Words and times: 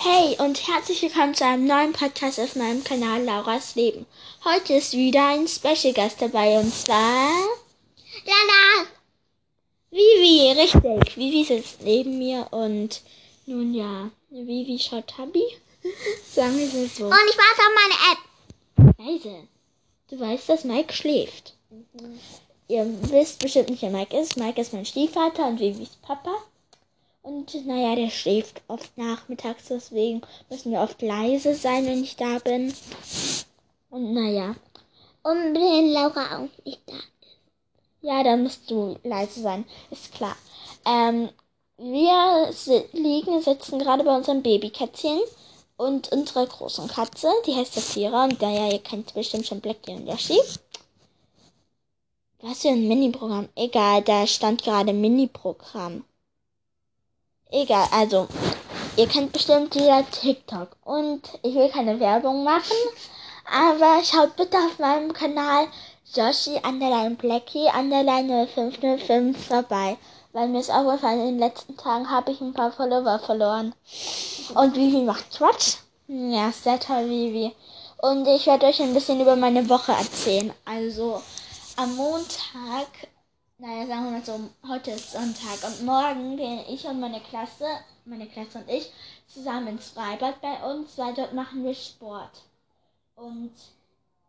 Hey 0.00 0.36
und 0.38 0.68
herzlich 0.68 1.02
willkommen 1.02 1.34
zu 1.34 1.44
einem 1.44 1.66
neuen 1.66 1.92
Podcast 1.92 2.38
auf 2.38 2.54
meinem 2.54 2.84
Kanal 2.84 3.24
Laura's 3.24 3.74
Leben. 3.74 4.06
Heute 4.44 4.74
ist 4.74 4.92
wieder 4.92 5.26
ein 5.26 5.48
Special 5.48 5.92
Gast 5.92 6.22
dabei 6.22 6.60
und 6.60 6.72
zwar 6.72 7.32
Lala. 8.24 8.86
Vivi, 9.90 10.52
richtig. 10.52 11.16
Vivi 11.16 11.42
sitzt 11.42 11.82
neben 11.82 12.16
mir 12.16 12.46
und 12.52 13.02
nun 13.46 13.74
ja, 13.74 14.10
Vivi 14.30 14.78
schaut 14.78 15.08
Tabi. 15.08 15.42
Sagen 16.32 16.56
wir 16.56 16.66
es 16.66 16.96
so. 16.96 17.06
Und 17.06 17.12
ich 17.28 17.36
warte 17.36 17.62
auf 17.66 17.74
meine 17.74 18.12
App. 18.12 18.98
Leise. 19.04 19.48
Du 20.10 20.20
weißt, 20.20 20.48
dass 20.48 20.62
Mike 20.62 20.94
schläft. 20.94 21.54
Ihr 22.68 22.86
wisst 23.10 23.40
bestimmt 23.40 23.70
nicht, 23.70 23.82
wer 23.82 23.90
Mike 23.90 24.16
ist. 24.16 24.36
Mike 24.36 24.60
ist 24.60 24.72
mein 24.72 24.86
Stiefvater 24.86 25.48
und 25.48 25.58
Vivis 25.58 25.96
Papa. 26.02 26.36
Und 27.22 27.54
naja, 27.64 27.94
der 27.94 28.10
schläft 28.10 28.62
oft 28.66 28.98
nachmittags, 28.98 29.68
deswegen 29.68 30.22
müssen 30.50 30.72
wir 30.72 30.80
oft 30.80 31.00
leise 31.00 31.54
sein, 31.54 31.86
wenn 31.86 32.02
ich 32.02 32.16
da 32.16 32.40
bin. 32.40 32.74
Und 33.90 34.14
naja, 34.14 34.56
Und 35.22 35.54
wenn 35.54 35.92
Laura 35.92 36.38
auch 36.38 36.64
nicht 36.64 36.80
da 36.88 36.96
ist. 36.96 37.08
ja, 38.02 38.22
dann 38.24 38.42
musst 38.42 38.70
du 38.70 38.98
leise 39.04 39.40
sein, 39.42 39.64
ist 39.90 40.12
klar. 40.12 40.36
Ähm, 40.84 41.30
wir 41.76 42.52
si 42.52 42.82
liegen, 42.92 43.40
sitzen 43.42 43.78
gerade 43.78 44.04
bei 44.04 44.16
unserem 44.16 44.42
Babykätzchen 44.42 45.20
und 45.76 46.10
unserer 46.12 46.46
großen 46.46 46.88
Katze, 46.88 47.28
die 47.46 47.54
heißt 47.54 47.74
Safira. 47.74 48.24
Und 48.24 48.40
naja, 48.42 48.72
ihr 48.72 48.80
kennt 48.80 49.14
bestimmt 49.14 49.46
schon 49.46 49.60
Blackie 49.60 49.92
und 49.94 50.06
Yoshi. 50.08 50.38
Was 52.40 52.62
für 52.62 52.70
ein 52.70 52.88
Mini-Programm? 52.88 53.48
Egal, 53.54 54.02
da 54.02 54.26
stand 54.26 54.64
gerade 54.64 54.92
Mini-Programm. 54.92 56.04
Egal, 57.50 57.88
also, 57.92 58.28
ihr 58.96 59.06
kennt 59.06 59.32
bestimmt 59.32 59.74
jeder 59.74 60.04
TikTok. 60.10 60.68
Und 60.84 61.22
ich 61.42 61.54
will 61.54 61.70
keine 61.70 61.98
Werbung 61.98 62.44
machen, 62.44 62.76
aber 63.50 64.04
schaut 64.04 64.36
bitte 64.36 64.58
auf 64.58 64.78
meinem 64.78 65.12
Kanal 65.14 65.66
Joshi 66.14 66.60
Underline 66.62 67.16
Blackie 67.16 67.68
Underline 67.74 68.46
0505 68.54 69.46
vorbei. 69.46 69.96
Weil 70.32 70.48
mir 70.48 70.60
ist 70.60 70.70
aufgefallen, 70.70 71.20
in 71.20 71.26
den 71.26 71.38
letzten 71.38 71.76
Tagen 71.76 72.10
habe 72.10 72.32
ich 72.32 72.40
ein 72.42 72.52
paar 72.52 72.70
Follower 72.70 73.18
verloren. 73.18 73.74
Und 74.54 74.76
Vivi 74.76 75.02
macht 75.02 75.30
Quatsch. 75.30 75.76
Ja, 76.06 76.52
sehr 76.52 76.78
toll, 76.78 77.08
Vivi. 77.08 77.54
Und 78.02 78.26
ich 78.26 78.46
werde 78.46 78.66
euch 78.66 78.80
ein 78.80 78.94
bisschen 78.94 79.20
über 79.20 79.36
meine 79.36 79.68
Woche 79.68 79.92
erzählen. 79.92 80.52
Also, 80.66 81.22
am 81.76 81.96
Montag 81.96 82.88
naja, 83.58 83.86
sagen 83.86 84.04
wir 84.04 84.10
mal 84.12 84.24
so, 84.24 84.50
heute 84.68 84.92
ist 84.92 85.10
Sonntag 85.10 85.64
und 85.64 85.84
morgen 85.84 86.36
gehen 86.36 86.64
ich 86.68 86.84
und 86.86 87.00
meine 87.00 87.20
Klasse, 87.20 87.66
meine 88.04 88.28
Klasse 88.28 88.58
und 88.58 88.68
ich, 88.68 88.92
zusammen 89.26 89.68
ins 89.68 89.90
Freibad 89.90 90.40
bei 90.40 90.62
uns, 90.62 90.96
weil 90.96 91.12
dort 91.14 91.34
machen 91.34 91.64
wir 91.64 91.74
Sport. 91.74 92.44
Und 93.16 93.52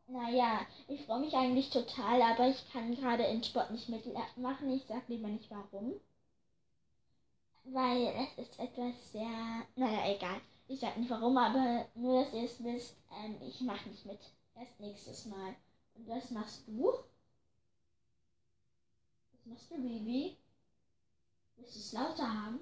naja, 0.08 0.62
ich 0.88 1.06
freue 1.06 1.20
mich 1.20 1.36
eigentlich 1.36 1.70
total, 1.70 2.20
aber 2.24 2.48
ich 2.48 2.72
kann 2.74 2.96
gerade 2.96 3.24
in 3.24 3.44
Sport 3.44 3.70
nicht 3.70 3.88
mitmachen. 3.90 4.72
Ich 4.72 4.86
sag 4.88 5.08
lieber 5.08 5.28
nicht 5.28 5.52
warum. 5.52 5.94
Weil 7.66 8.08
es 8.08 8.48
ist 8.48 8.60
etwas 8.60 9.12
sehr, 9.12 9.30
naja, 9.76 10.12
egal. 10.12 10.42
Ich 10.68 10.80
sag 10.80 10.98
nicht 10.98 11.10
warum, 11.12 11.38
aber 11.38 11.86
nur, 11.94 12.24
dass 12.24 12.34
ihr 12.34 12.46
es 12.46 12.64
wisst, 12.64 12.96
ähm, 13.24 13.38
ich 13.48 13.62
mache 13.62 13.90
nicht 13.90 14.08
mit. 14.08 14.20
Erst 14.56 14.80
nächstes 14.80 15.26
Mal. 15.28 15.56
Und 15.94 16.10
was 16.10 16.32
machst 16.32 16.64
du? 16.68 16.94
Was 19.46 19.54
machst 19.54 19.72
du, 19.72 19.76
Baby? 19.76 20.38
Willst 21.56 21.76
du 21.76 21.80
es 21.80 21.94
lauter 21.94 22.28
haben? 22.28 22.60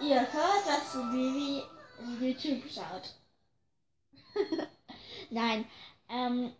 Ihr 0.00 0.20
hört, 0.20 0.66
dass 0.66 0.92
Baby 0.92 1.62
in 2.00 2.20
YouTube 2.22 2.70
schaut. 2.70 3.14
Nein, 5.30 5.64
ähm, 6.08 6.52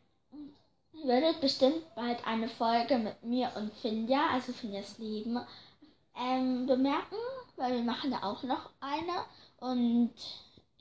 ihr 0.95 1.07
werdet 1.07 1.41
bestimmt 1.41 1.95
bald 1.95 2.27
eine 2.27 2.49
Folge 2.49 2.99
mit 2.99 3.23
mir 3.23 3.53
und 3.55 3.75
Finja, 3.75 4.31
also 4.33 4.53
Finjas 4.53 4.99
Leben, 4.99 5.39
ähm, 6.17 6.67
bemerken, 6.67 7.17
weil 7.57 7.75
wir 7.75 7.83
machen 7.83 8.11
da 8.11 8.23
auch 8.23 8.43
noch 8.43 8.71
eine 8.81 9.25
und 9.59 10.15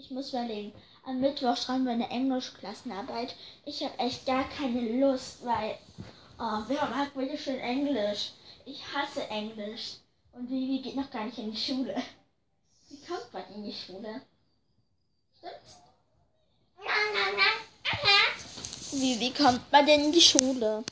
ich 0.05 0.11
muss 0.11 0.29
überlegen, 0.29 0.71
am 1.03 1.19
Mittwoch 1.19 1.57
schreiben 1.57 1.85
wir 1.85 1.93
eine 1.93 2.09
Englischklassenarbeit. 2.11 3.35
Ich 3.65 3.83
habe 3.83 3.97
echt 3.97 4.25
gar 4.27 4.47
keine 4.49 4.99
Lust, 4.99 5.43
weil, 5.43 5.77
oh, 6.37 6.61
wer 6.67 6.85
mag 6.85 7.13
bitte 7.15 7.37
schön 7.37 7.59
Englisch? 7.59 8.33
Ich 8.65 8.83
hasse 8.93 9.27
Englisch. 9.29 9.95
Und 10.33 10.49
Vivi 10.49 10.79
geht 10.79 10.95
noch 10.95 11.09
gar 11.09 11.25
nicht 11.25 11.39
in 11.39 11.51
die 11.51 11.57
Schule. 11.57 11.95
Sie 12.89 12.97
kommt 13.07 13.31
bald 13.31 13.45
in 13.55 13.63
die 13.63 13.73
Schule. 13.73 14.21
Stimmt's? 15.37 15.77
Vivi 18.91 19.31
kommt 19.31 19.71
bald 19.71 19.89
in 19.89 20.11
die 20.11 20.21
Schule. 20.21 20.83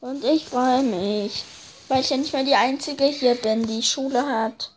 Und 0.00 0.22
ich 0.22 0.44
freue 0.44 0.82
mich, 0.82 1.42
weil 1.88 2.02
ich 2.02 2.10
ja 2.10 2.16
nicht 2.16 2.32
mehr 2.32 2.44
die 2.44 2.54
Einzige 2.54 3.06
hier 3.06 3.34
bin, 3.34 3.66
die 3.66 3.82
Schule 3.82 4.24
hat. 4.24 4.70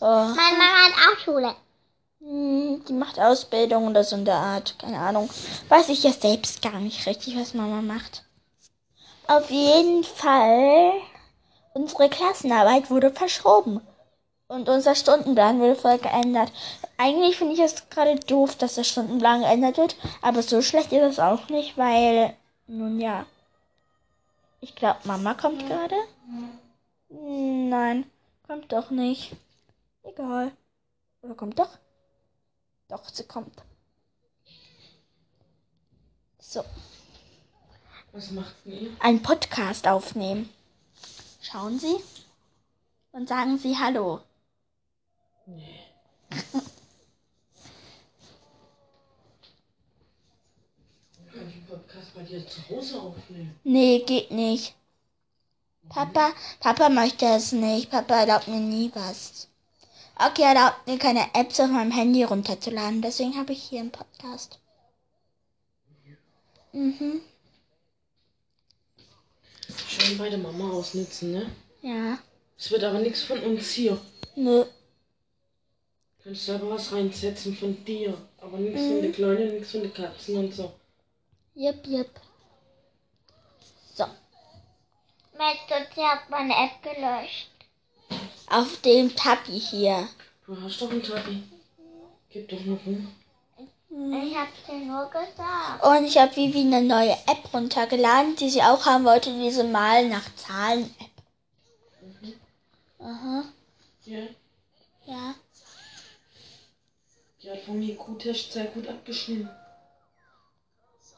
Oh. 0.00 0.06
Meine 0.06 0.56
Mama 0.56 0.84
hat 0.86 0.92
auch 0.92 1.18
Schule. 1.18 1.56
Hm, 2.20 2.84
Die 2.86 2.92
macht 2.92 3.18
Ausbildung 3.18 3.88
oder 3.88 4.04
so 4.04 4.16
in 4.16 4.24
der 4.24 4.36
Art. 4.36 4.78
Keine 4.78 4.98
Ahnung. 4.98 5.28
Weiß 5.68 5.88
ich 5.88 6.02
ja 6.02 6.12
selbst 6.12 6.62
gar 6.62 6.78
nicht 6.78 7.06
richtig, 7.06 7.36
was 7.36 7.54
Mama 7.54 7.82
macht. 7.82 8.24
Auf 9.26 9.50
jeden 9.50 10.04
Fall, 10.04 10.92
unsere 11.72 12.08
Klassenarbeit 12.08 12.90
wurde 12.90 13.10
verschoben. 13.10 13.80
Und 14.48 14.68
unser 14.68 14.96
Stundenplan 14.96 15.60
wurde 15.60 15.76
voll 15.76 15.98
geändert. 15.98 16.50
Eigentlich 16.98 17.36
finde 17.36 17.54
ich 17.54 17.60
es 17.60 17.88
gerade 17.88 18.16
doof, 18.18 18.56
dass 18.56 18.74
der 18.74 18.82
Stundenplan 18.84 19.42
geändert 19.42 19.76
wird. 19.78 19.96
Aber 20.22 20.42
so 20.42 20.60
schlecht 20.60 20.92
ist 20.92 21.02
es 21.02 21.18
auch 21.20 21.48
nicht, 21.48 21.78
weil, 21.78 22.34
nun 22.66 23.00
ja. 23.00 23.26
Ich 24.60 24.74
glaube, 24.74 24.98
Mama 25.04 25.34
kommt 25.34 25.66
gerade. 25.68 25.94
Nein, 27.08 28.10
kommt 28.46 28.72
doch 28.72 28.90
nicht. 28.90 29.32
Egal. 30.02 30.50
Oder 31.22 31.34
kommt 31.34 31.58
doch? 31.58 31.78
Doch, 32.90 33.08
sie 33.08 33.22
kommt. 33.22 33.62
So, 36.40 36.64
Was 38.10 38.32
macht 38.32 38.54
ihr? 38.64 38.90
ein 38.98 39.22
Podcast 39.22 39.86
aufnehmen. 39.86 40.50
Schauen 41.40 41.78
Sie 41.78 41.96
und 43.12 43.28
sagen 43.28 43.58
Sie 43.58 43.78
Hallo. 43.78 44.20
Nee. 45.46 45.78
Podcast 51.68 52.14
bei 52.16 52.22
dir 52.22 52.44
zu 52.46 52.68
Hause 52.68 53.00
aufnehmen? 53.00 53.58
Nee, 53.62 54.00
geht 54.04 54.32
nicht. 54.32 54.74
Papa, 55.88 56.32
Papa 56.58 56.88
möchte 56.88 57.26
es 57.26 57.52
nicht. 57.52 57.90
Papa 57.90 58.20
erlaubt 58.20 58.48
mir 58.48 58.58
nie 58.58 58.90
was. 58.94 59.49
Okay, 60.22 60.42
er 60.42 60.48
erlaubt 60.48 60.86
mir 60.86 60.98
keine 60.98 61.34
Apps 61.34 61.58
auf 61.60 61.70
meinem 61.70 61.92
Handy 61.92 62.24
runterzuladen. 62.24 63.00
Deswegen 63.00 63.36
habe 63.38 63.54
ich 63.54 63.62
hier 63.62 63.80
einen 63.80 63.90
Podcast. 63.90 64.58
Mhm. 66.72 67.22
Schön 69.88 70.18
bei 70.18 70.28
der 70.28 70.38
Mama 70.38 70.72
ausnutzen, 70.72 71.32
ne? 71.32 71.50
Ja. 71.80 72.18
Es 72.58 72.70
wird 72.70 72.84
aber 72.84 72.98
nichts 72.98 73.22
von 73.22 73.42
uns 73.42 73.70
hier. 73.70 73.98
Nö. 74.36 74.66
Kannst 76.22 76.48
du 76.48 76.52
aber 76.52 76.70
was 76.70 76.92
reinsetzen 76.92 77.56
von 77.56 77.82
dir. 77.86 78.14
Aber 78.36 78.58
nichts 78.58 78.82
von 78.82 79.00
der 79.00 79.12
Kleinen, 79.12 79.54
nichts 79.54 79.70
von 79.70 79.80
den 79.80 79.94
Katzen 79.94 80.36
und 80.36 80.54
so. 80.54 80.70
Jep, 81.54 81.86
jep. 81.86 82.10
So. 83.94 84.04
Mensch, 85.38 85.60
sie 85.94 86.02
hat 86.02 86.28
meine 86.28 86.52
App 86.52 86.82
gelöscht. 86.82 87.49
Auf 88.50 88.80
dem 88.80 89.14
Tapi 89.14 89.60
hier. 89.60 90.08
Du 90.44 90.60
hast 90.60 90.82
doch 90.82 90.90
einen 90.90 91.02
Tabi. 91.02 91.42
Gib 92.30 92.48
doch 92.48 92.60
noch 92.64 92.84
rum. 92.84 93.14
Ich 93.88 94.36
hab's 94.36 94.66
dir 94.68 94.78
nur 94.78 95.08
gesagt. 95.08 95.84
Und 95.84 96.04
ich 96.04 96.18
habe 96.18 96.34
Vivi 96.34 96.60
eine 96.60 96.82
neue 96.82 97.12
App 97.26 97.52
runtergeladen, 97.54 98.34
die 98.36 98.50
sie 98.50 98.62
auch 98.62 98.84
haben 98.86 99.04
wollte, 99.04 99.32
diese 99.32 99.62
Mal 99.64 100.08
nach 100.08 100.24
Zahlen 100.34 100.92
App. 100.98 102.34
Aha, 102.98 103.44
Ja. 104.04 104.18
ja. 105.06 105.34
Die 107.42 107.50
hat 107.50 107.60
von 107.60 107.78
mir 107.78 107.96
Q-Test 107.96 108.52
sehr 108.52 108.66
gut 108.66 108.88
abgeschnitten. 108.88 109.48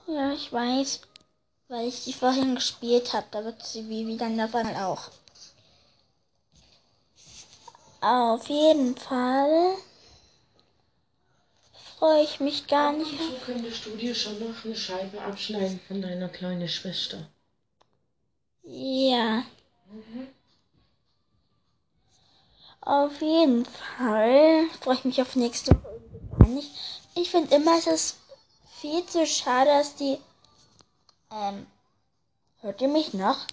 Ja, 0.06 0.32
ich 0.32 0.52
weiß. 0.52 1.00
Weil 1.68 1.88
ich 1.88 2.04
die 2.04 2.12
vorhin 2.12 2.54
gespielt 2.56 3.14
habe. 3.14 3.26
Da 3.30 3.42
wird 3.44 3.64
sie 3.64 3.88
Vivi 3.88 4.18
dann 4.18 4.36
davon 4.36 4.66
auch. 4.76 5.08
Auf 8.02 8.48
jeden 8.48 8.96
Fall 8.96 9.76
freue 11.98 12.24
ich 12.24 12.40
mich 12.40 12.66
gar 12.66 12.92
nicht. 12.92 13.16
So 13.16 13.36
könntest 13.46 13.86
du 13.86 13.90
dir 13.90 14.12
schon 14.12 14.40
noch 14.40 14.64
eine 14.64 14.74
Scheibe 14.74 15.22
abschneiden 15.22 15.78
von 15.86 16.02
deiner 16.02 16.28
kleinen 16.28 16.68
Schwester. 16.68 17.30
Ja. 18.64 19.44
Auf 22.80 23.20
jeden 23.20 23.64
Fall 23.66 24.66
freue 24.80 24.94
ich 24.96 25.04
mich 25.04 25.22
auf 25.22 25.36
nächste 25.36 25.76
Folge. 25.76 26.58
Ich, 26.58 26.72
ich 27.14 27.30
finde 27.30 27.54
immer, 27.54 27.78
es 27.78 27.86
ist 27.86 28.16
viel 28.80 29.06
zu 29.06 29.24
schade, 29.24 29.70
dass 29.70 29.94
die. 29.94 30.18
Ähm. 31.30 31.68
Hört 32.62 32.80
ihr 32.80 32.88
mich 32.88 33.14
noch? 33.14 33.46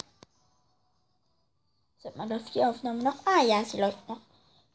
Sieht 2.01 2.15
man 2.15 2.29
läuft 2.29 2.55
die 2.55 2.63
Aufnahme 2.63 3.03
noch? 3.03 3.15
Ah 3.25 3.43
ja, 3.43 3.63
sie 3.63 3.79
läuft 3.79 4.09
noch. 4.09 4.21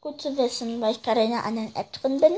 Gut 0.05 0.21
zu 0.21 0.37
wissen, 0.37 0.79
weil 0.81 0.91
ich 0.91 1.01
gerade 1.01 1.23
in 1.23 1.33
einer 1.33 1.45
anderen 1.45 1.75
App 1.75 1.91
drin 1.93 2.19
bin. 2.19 2.35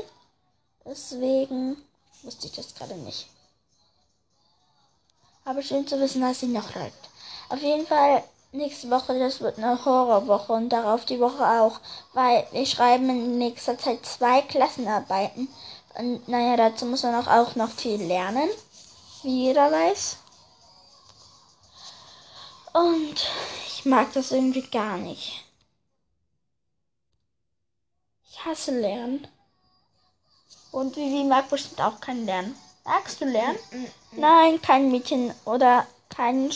Deswegen 0.86 1.76
wusste 2.22 2.46
ich 2.46 2.54
das 2.54 2.74
gerade 2.74 2.94
nicht. 2.94 3.28
Aber 5.44 5.62
schön 5.62 5.86
zu 5.86 6.00
wissen, 6.00 6.22
dass 6.22 6.40
sie 6.40 6.46
noch 6.46 6.74
läuft. 6.74 7.10
Auf 7.50 7.60
jeden 7.60 7.86
Fall 7.86 8.24
nächste 8.52 8.88
Woche, 8.88 9.18
das 9.18 9.42
wird 9.42 9.58
eine 9.58 9.84
Horrorwoche 9.84 10.54
und 10.54 10.70
darauf 10.70 11.04
die 11.04 11.20
Woche 11.20 11.44
auch, 11.44 11.78
weil 12.14 12.46
wir 12.52 12.64
schreiben 12.64 13.10
in 13.10 13.36
nächster 13.36 13.76
Zeit 13.76 14.06
zwei 14.06 14.40
Klassenarbeiten. 14.40 15.46
Und 15.98 16.26
naja, 16.26 16.56
dazu 16.56 16.86
muss 16.86 17.02
man 17.02 17.16
auch, 17.16 17.28
auch 17.28 17.54
noch 17.54 17.70
viel 17.70 18.02
lernen, 18.02 18.48
wie 19.22 19.44
jeder 19.44 19.70
weiß. 19.70 20.16
Und 22.72 23.28
ich 23.66 23.84
mag 23.84 24.10
das 24.14 24.32
irgendwie 24.32 24.66
gar 24.70 24.96
nicht. 24.96 25.44
Ich 28.48 28.52
hasse 28.52 28.80
Lernen. 28.80 29.28
Und 30.72 30.96
Vivi 30.96 31.22
mag 31.24 31.50
bestimmt 31.50 31.82
auch 31.82 32.00
kein 32.00 32.24
Lernen. 32.24 32.56
Magst 32.82 33.20
du 33.20 33.26
lernen? 33.26 33.58
Nein, 34.12 34.62
kein 34.62 34.90
Mädchen 34.90 35.34
oder 35.44 35.86
kein, 36.08 36.50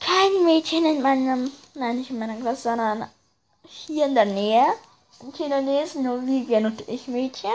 kein 0.00 0.44
Mädchen 0.46 0.86
in 0.86 1.02
meinem, 1.02 1.52
nein, 1.74 1.98
nicht 1.98 2.08
in 2.08 2.18
meiner 2.18 2.40
Klasse, 2.40 2.70
sondern 2.70 3.10
hier 3.66 4.06
in 4.06 4.14
der 4.14 4.24
Nähe. 4.24 4.64
Und 5.18 5.36
hier 5.36 5.46
in 5.46 5.52
der 5.52 5.60
Nähe 5.60 5.86
sind 5.86 6.04
nur 6.04 6.22
Vivian 6.22 6.64
und 6.64 6.88
ich 6.88 7.06
Mädchen, 7.06 7.52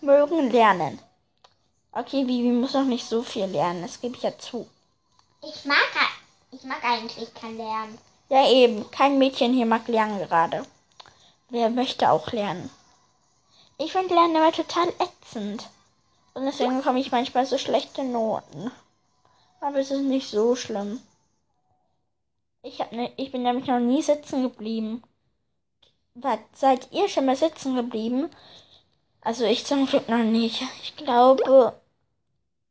mögen 0.00 0.50
lernen. 0.50 0.98
Okay, 1.92 2.26
Vivi 2.26 2.50
muss 2.50 2.74
noch 2.74 2.84
nicht 2.84 3.08
so 3.08 3.22
viel 3.22 3.44
lernen, 3.44 3.82
das 3.82 4.00
gebe 4.00 4.16
ich 4.16 4.24
ja 4.24 4.36
zu. 4.36 4.66
Ich 5.40 5.64
mag, 5.66 5.86
ich 6.50 6.64
mag 6.64 6.82
eigentlich 6.82 7.32
kein 7.32 7.56
Lernen. 7.56 7.96
Ja, 8.28 8.50
eben, 8.50 8.90
kein 8.90 9.18
Mädchen 9.18 9.52
hier 9.52 9.66
mag 9.66 9.86
lernen 9.86 10.18
gerade. 10.18 10.66
Wer 11.48 11.70
möchte 11.70 12.10
auch 12.10 12.32
lernen? 12.32 12.70
Ich 13.78 13.92
finde 13.92 14.14
Lernen 14.14 14.36
immer 14.36 14.52
total 14.52 14.88
ätzend. 14.98 15.68
Und 16.34 16.44
deswegen 16.44 16.78
bekomme 16.78 16.98
ich 17.00 17.12
manchmal 17.12 17.46
so 17.46 17.56
schlechte 17.56 18.04
Noten. 18.04 18.70
Aber 19.60 19.78
es 19.78 19.90
ist 19.90 20.02
nicht 20.02 20.28
so 20.28 20.56
schlimm. 20.56 21.00
Ich, 22.62 22.80
hab 22.80 22.92
ne, 22.92 23.12
ich 23.16 23.32
bin 23.32 23.42
nämlich 23.42 23.66
noch 23.66 23.78
nie 23.78 24.02
sitzen 24.02 24.42
geblieben. 24.42 25.02
Was, 26.14 26.38
seid 26.54 26.88
ihr 26.92 27.08
schon 27.08 27.26
mal 27.26 27.36
sitzen 27.36 27.76
geblieben? 27.76 28.30
Also 29.20 29.44
ich 29.44 29.66
zum 29.66 29.86
Glück 29.86 30.08
noch 30.08 30.24
nicht. 30.24 30.62
Ich 30.82 30.96
glaube, 30.96 31.80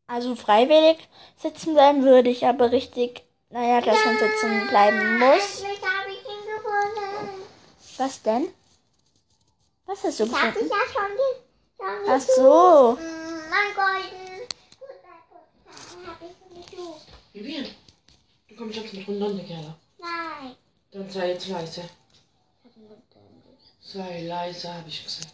also 0.07 0.35
freiwillig 0.35 0.97
sitzen 1.37 1.73
bleiben 1.73 2.03
würde 2.03 2.29
ich, 2.29 2.45
aber 2.45 2.71
richtig, 2.71 3.23
naja, 3.49 3.81
dass 3.81 4.03
man 4.05 4.17
sitzen 4.17 4.67
bleiben 4.67 5.19
muss. 5.19 5.63
Was 7.97 8.21
denn? 8.21 8.47
Was 9.85 10.03
hast 10.03 10.19
du 10.19 10.25
gefunden? 10.25 10.57
ich 10.61 10.71
ja 10.71 10.77
schon, 10.91 11.11
ge 11.15 11.31
schon 11.77 12.09
Ach 12.09 12.21
so. 12.21 12.97
Mm, 12.99 13.49
Mein 13.49 13.75
golden. 13.75 14.47
Habe 16.07 16.25
ich 16.25 16.71
gesucht. 16.71 17.07
Vivian, 17.33 17.67
du 18.47 18.55
kommst 18.55 18.77
jetzt 18.77 18.93
mit 18.93 19.07
runter, 19.07 19.43
Kerle. 19.43 19.75
Nein. 19.99 20.55
Dann 20.91 21.09
sei 21.09 21.29
jetzt 21.29 21.47
leise. 21.47 21.83
Sei 23.81 24.23
leise, 24.23 24.73
habe 24.73 24.89
ich 24.89 25.03
gesagt. 25.03 25.27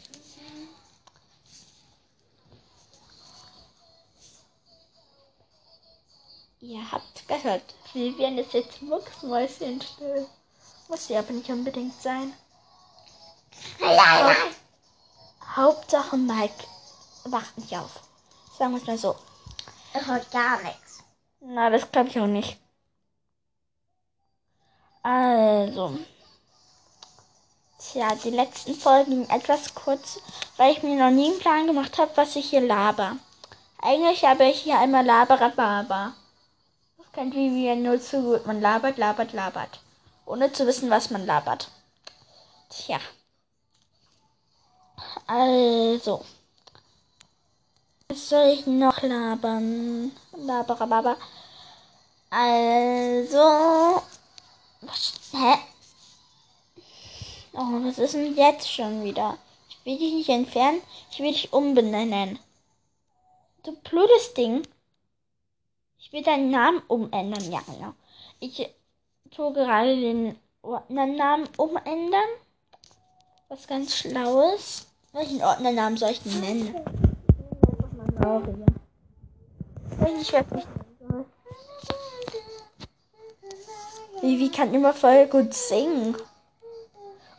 Ihr 6.60 6.92
habt 6.92 7.28
gehört. 7.28 7.74
Vivian 7.94 8.38
ist 8.38 8.54
jetzt 8.54 8.82
mucksmäuschenstill. 8.82 10.28
Muss 10.90 11.08
sie 11.08 11.16
aber 11.16 11.32
nicht 11.32 11.50
unbedingt 11.50 12.00
sein. 12.02 12.34
Hauptsache 15.56 16.18
Mike 16.18 16.64
wacht 17.26 17.58
nicht 17.58 17.76
auf. 17.76 18.02
Sagen 18.58 18.74
wir 18.74 18.82
es 18.82 18.88
mal 18.88 18.98
so. 18.98 19.16
Ich 19.94 20.06
hört 20.06 20.32
gar 20.32 20.62
nichts. 20.62 21.04
Na, 21.42 21.70
das 21.70 21.92
glaube 21.92 22.10
ich 22.10 22.20
auch 22.20 22.28
nicht. 22.28 22.58
Also. 25.04 25.98
Tja, 27.80 28.16
die 28.24 28.30
letzten 28.30 28.76
Folgen 28.76 29.12
gingen 29.12 29.30
etwas 29.30 29.74
kurz, 29.74 30.20
weil 30.58 30.72
ich 30.72 30.84
mir 30.84 30.96
noch 30.96 31.10
nie 31.10 31.32
einen 31.32 31.40
Plan 31.40 31.66
gemacht 31.66 31.98
habe, 31.98 32.12
was 32.16 32.36
ich 32.36 32.52
hier 32.52 32.62
laber. 32.62 33.18
Eigentlich 33.82 34.24
habe 34.24 34.46
ich 34.46 34.62
hier 34.62 34.78
einmal 34.78 35.04
Laberababa. 35.04 36.14
Das 36.98 37.12
kennt 37.14 37.34
Vivian 37.34 37.82
nur 37.82 38.00
zu 38.00 38.22
gut. 38.22 38.46
Man 38.46 38.62
labert, 38.62 38.98
labert, 38.98 39.34
labert. 39.34 39.80
Ohne 40.28 40.54
zu 40.54 40.68
wissen, 40.68 40.92
was 40.92 41.10
man 41.10 41.26
labert. 41.26 41.70
Tja. 42.70 43.00
Also. 45.34 46.26
Was 48.10 48.28
soll 48.28 48.48
ich 48.48 48.68
noch 48.68 49.02
labern? 49.02 50.12
Laberababa. 50.36 51.16
Also. 52.30 54.04
Was, 54.82 55.14
hä? 55.32 55.54
Oh, 57.54 57.80
was 57.86 57.98
ist 57.98 58.14
denn 58.14 58.36
jetzt 58.36 58.70
schon 58.70 59.06
wieder? 59.06 59.38
Ich 59.70 59.86
will 59.86 59.98
dich 59.98 60.14
nicht 60.14 60.30
entfernen, 60.30 60.82
ich 61.12 61.20
will 61.20 61.32
dich 61.32 61.54
umbenennen. 61.54 62.38
Du 63.64 63.72
blödes 63.72 64.34
Ding. 64.34 64.68
Ich 65.98 66.12
will 66.12 66.24
deinen 66.24 66.52
Namen 66.52 66.82
umändern, 66.90 67.50
ja 67.50 67.62
genau. 67.62 67.94
Ich 68.42 68.70
tue 69.34 69.54
gerade 69.54 69.96
den 69.96 70.38
Ordnernamen 70.62 71.48
umändern. 71.56 72.30
Was 73.48 73.66
ganz 73.66 73.96
Schlaues. 73.96 74.91
Welchen 75.14 75.44
Ordnernamen 75.44 75.98
soll 75.98 76.12
ich 76.12 76.22
denn 76.22 76.40
nennen? 76.40 76.76
Ich 80.22 80.34
weiß 80.34 80.46
nicht. 80.52 80.68
Vivi 84.22 84.50
kann 84.50 84.74
immer 84.74 84.94
voll 84.94 85.28
gut 85.28 85.54
singen. 85.54 86.16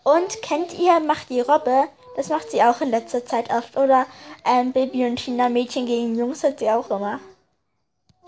Und 0.04 0.42
kennt 0.42 0.78
ihr 0.78 1.00
Macht 1.00 1.30
die 1.30 1.40
Robbe? 1.40 1.88
Das 2.16 2.28
macht 2.28 2.50
sie 2.50 2.62
auch 2.62 2.80
in 2.80 2.90
letzter 2.90 3.24
Zeit 3.24 3.50
oft. 3.50 3.76
Oder 3.76 4.06
ähm, 4.44 4.72
Baby 4.72 5.06
und 5.06 5.16
Tina 5.16 5.48
Mädchen 5.48 5.86
gegen 5.86 6.18
Jungs 6.18 6.42
hat 6.44 6.58
sie 6.58 6.68
auch 6.68 6.90
immer. 6.90 7.20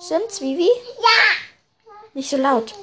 Stimmt's, 0.01 0.41
Vivi? 0.41 0.69
Ja. 0.69 1.91
Nicht 2.15 2.31
so 2.31 2.37
laut. 2.37 2.75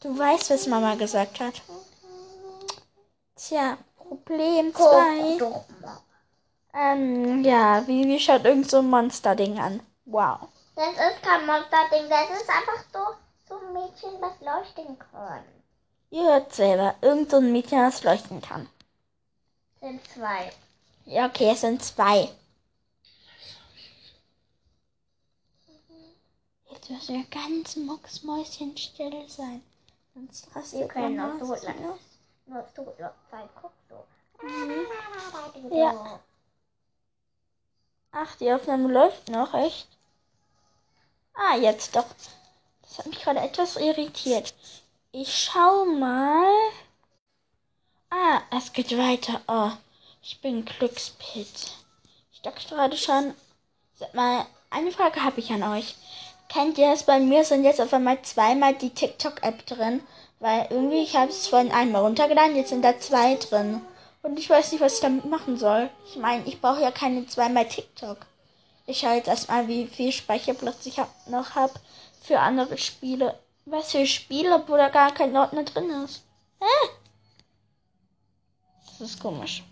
Du 0.00 0.18
weißt, 0.18 0.50
was 0.50 0.66
Mama 0.66 0.94
gesagt 0.94 1.40
hat. 1.40 1.60
Tja, 3.36 3.76
Problem 4.22 4.72
Guck 4.72 4.90
2. 4.90 5.38
doch 5.38 5.64
mal. 5.80 6.00
Ähm, 6.74 7.44
ja, 7.44 7.86
Vivi 7.86 8.18
schaut 8.18 8.44
irgend 8.44 8.70
so 8.70 8.78
ein 8.78 8.90
Monster-Ding 8.90 9.58
an. 9.58 9.80
Wow. 10.06 10.48
Das 10.74 10.92
ist 10.92 11.22
kein 11.22 11.46
Monster-Ding. 11.46 12.08
Das 12.08 12.40
ist 12.40 12.48
einfach 12.50 12.84
so, 12.92 12.98
so 13.48 13.60
ein 13.60 13.72
Mädchen, 13.72 14.20
das 14.20 14.40
leuchten 14.40 14.98
kann. 14.98 15.44
Ihr 16.10 16.24
hört 16.24 16.52
selber, 16.52 16.94
irgend 17.00 17.30
so 17.30 17.36
ein 17.38 17.52
Mädchen, 17.52 17.78
das 17.78 18.02
leuchten 18.02 18.40
kann. 18.40 18.68
Sind 19.80 20.00
zwei. 20.08 20.52
Ja, 21.06 21.26
okay, 21.26 21.50
es 21.52 21.60
sind 21.60 21.82
zwei. 21.82 22.30
Jetzt 26.70 26.90
müssen 26.90 27.14
wir 27.16 27.24
ganz 27.24 27.76
mucksmäuschenstill 27.76 29.28
sein. 29.28 29.62
Sonst 30.14 30.72
Wir 30.72 30.88
können 30.88 31.16
Mama 31.16 31.34
auch 31.34 31.46
so 31.46 31.54
aus. 31.54 31.64
Lassen. 32.46 32.72
Nur 32.76 32.84
so 32.86 32.94
sein. 33.30 33.48
Guck 33.60 33.72
so. 33.88 34.04
Ja. 35.70 36.20
Ach, 38.12 38.36
die 38.36 38.52
Aufnahme 38.52 38.92
läuft 38.92 39.28
noch, 39.28 39.54
echt? 39.54 39.88
Ah, 41.34 41.56
jetzt 41.56 41.96
doch. 41.96 42.06
Das 42.82 42.98
hat 42.98 43.06
mich 43.06 43.20
gerade 43.20 43.40
etwas 43.40 43.76
irritiert. 43.76 44.54
Ich 45.10 45.44
schau 45.44 45.84
mal. 45.84 46.46
Ah, 48.10 48.42
es 48.56 48.72
geht 48.72 48.96
weiter. 48.96 49.40
Oh, 49.48 49.72
ich 50.22 50.40
bin 50.40 50.64
Glückspit. 50.64 51.72
Ich 52.32 52.42
dachte 52.42 52.68
gerade 52.68 52.96
schon. 52.96 53.34
Sag 53.96 54.14
mal, 54.14 54.46
eine 54.70 54.92
Frage 54.92 55.22
habe 55.24 55.40
ich 55.40 55.50
an 55.50 55.62
euch. 55.62 55.96
Kennt 56.48 56.78
ihr 56.78 56.92
es? 56.92 57.02
Bei 57.02 57.18
mir 57.18 57.44
sind 57.44 57.64
jetzt 57.64 57.80
auf 57.80 57.92
einmal 57.92 58.22
zweimal 58.22 58.74
die 58.74 58.90
TikTok-App 58.90 59.66
drin. 59.66 60.06
Weil 60.44 60.66
irgendwie, 60.68 61.02
ich 61.02 61.16
habe 61.16 61.30
es 61.30 61.46
vorhin 61.46 61.72
einmal 61.72 62.02
runtergeladen, 62.02 62.54
jetzt 62.54 62.68
sind 62.68 62.84
da 62.84 63.00
zwei 63.00 63.36
drin. 63.36 63.80
Und 64.22 64.38
ich 64.38 64.50
weiß 64.50 64.72
nicht, 64.72 64.82
was 64.82 64.96
ich 64.96 65.00
damit 65.00 65.24
machen 65.24 65.56
soll. 65.56 65.88
Ich 66.04 66.16
meine, 66.16 66.44
ich 66.44 66.60
brauche 66.60 66.82
ja 66.82 66.90
keine 66.90 67.26
zweimal 67.26 67.66
TikTok. 67.66 68.18
Ich 68.84 68.98
schaue 68.98 69.14
jetzt 69.14 69.28
erstmal, 69.28 69.68
wie 69.68 69.86
viel 69.86 70.12
Speicherplatz 70.12 70.84
ich 70.84 70.98
hab, 70.98 71.08
noch 71.28 71.54
habe 71.54 71.72
für 72.20 72.40
andere 72.40 72.76
Spiele. 72.76 73.40
Was 73.64 73.92
für 73.92 74.06
Spiele, 74.06 74.54
obwohl 74.54 74.76
da 74.76 74.90
gar 74.90 75.14
kein 75.14 75.34
Ordner 75.34 75.64
drin 75.64 75.88
ist. 76.04 76.24
Hä? 76.60 76.88
Das 78.98 79.00
ist 79.00 79.20
komisch. 79.22 79.64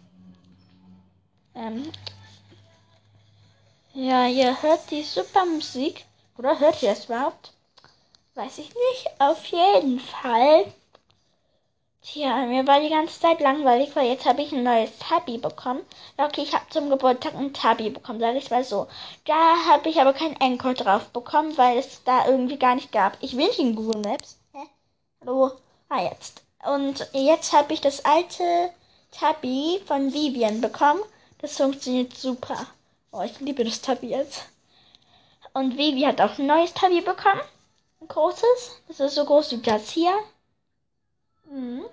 Ähm. 1.54 1.92
Ja, 3.92 4.26
ihr 4.26 4.62
hört 4.62 4.90
die 4.90 5.02
super 5.02 5.44
Musik. 5.44 6.06
Oder 6.38 6.58
hört 6.58 6.82
ihr 6.82 6.92
es 6.92 7.04
überhaupt? 7.04 7.52
Weiß 8.34 8.58
ich 8.58 8.68
nicht. 8.68 9.10
Auf 9.18 9.44
jeden 9.46 10.00
Fall. 10.00 10.72
Tja, 12.02 12.46
mir 12.46 12.66
war 12.66 12.80
die 12.80 12.88
ganze 12.88 13.20
Zeit 13.20 13.40
langweilig, 13.40 13.94
weil 13.94 14.08
jetzt 14.08 14.24
habe 14.24 14.42
ich 14.42 14.52
ein 14.52 14.64
neues 14.64 14.98
Tabby 14.98 15.38
bekommen. 15.38 15.82
Okay, 16.16 16.42
ich 16.42 16.52
habe 16.52 16.68
zum 16.70 16.90
Geburtstag 16.90 17.34
ein 17.34 17.52
Tabby 17.52 17.90
bekommen, 17.90 18.18
sage 18.20 18.38
ich 18.38 18.50
mal 18.50 18.64
so. 18.64 18.88
Da 19.26 19.66
habe 19.68 19.88
ich 19.88 20.00
aber 20.00 20.12
kein 20.12 20.40
Anchor 20.40 20.74
drauf 20.74 21.10
bekommen, 21.10 21.56
weil 21.56 21.78
es 21.78 22.02
da 22.04 22.26
irgendwie 22.26 22.58
gar 22.58 22.74
nicht 22.74 22.90
gab. 22.90 23.16
Ich 23.20 23.36
will 23.36 23.46
nicht 23.46 23.60
in 23.60 23.76
Google 23.76 24.00
Maps. 24.00 24.38
Hä? 24.52 24.66
Hallo? 25.20 25.52
Ah, 25.90 26.02
jetzt. 26.02 26.42
Und 26.64 27.08
jetzt 27.12 27.52
habe 27.52 27.72
ich 27.74 27.80
das 27.80 28.04
alte 28.04 28.72
Tabby 29.12 29.80
von 29.86 30.12
Vivian 30.12 30.60
bekommen. 30.60 31.02
Das 31.40 31.56
funktioniert 31.56 32.16
super. 32.16 32.66
Oh, 33.12 33.20
ich 33.20 33.38
liebe 33.40 33.62
das 33.62 33.82
Tabby 33.82 34.08
jetzt. 34.08 34.46
Und 35.52 35.76
Vivi 35.76 36.00
hat 36.00 36.20
auch 36.20 36.38
ein 36.38 36.46
neues 36.46 36.72
Tabby 36.72 37.02
bekommen. 37.02 37.42
Ein 38.02 38.08
großes. 38.08 38.82
Das 38.88 38.98
ist 38.98 39.14
so 39.14 39.24
groß 39.24 39.52
wie 39.52 39.62
das 39.62 39.90
hier. 39.90 40.12
Mhm. 41.44 41.84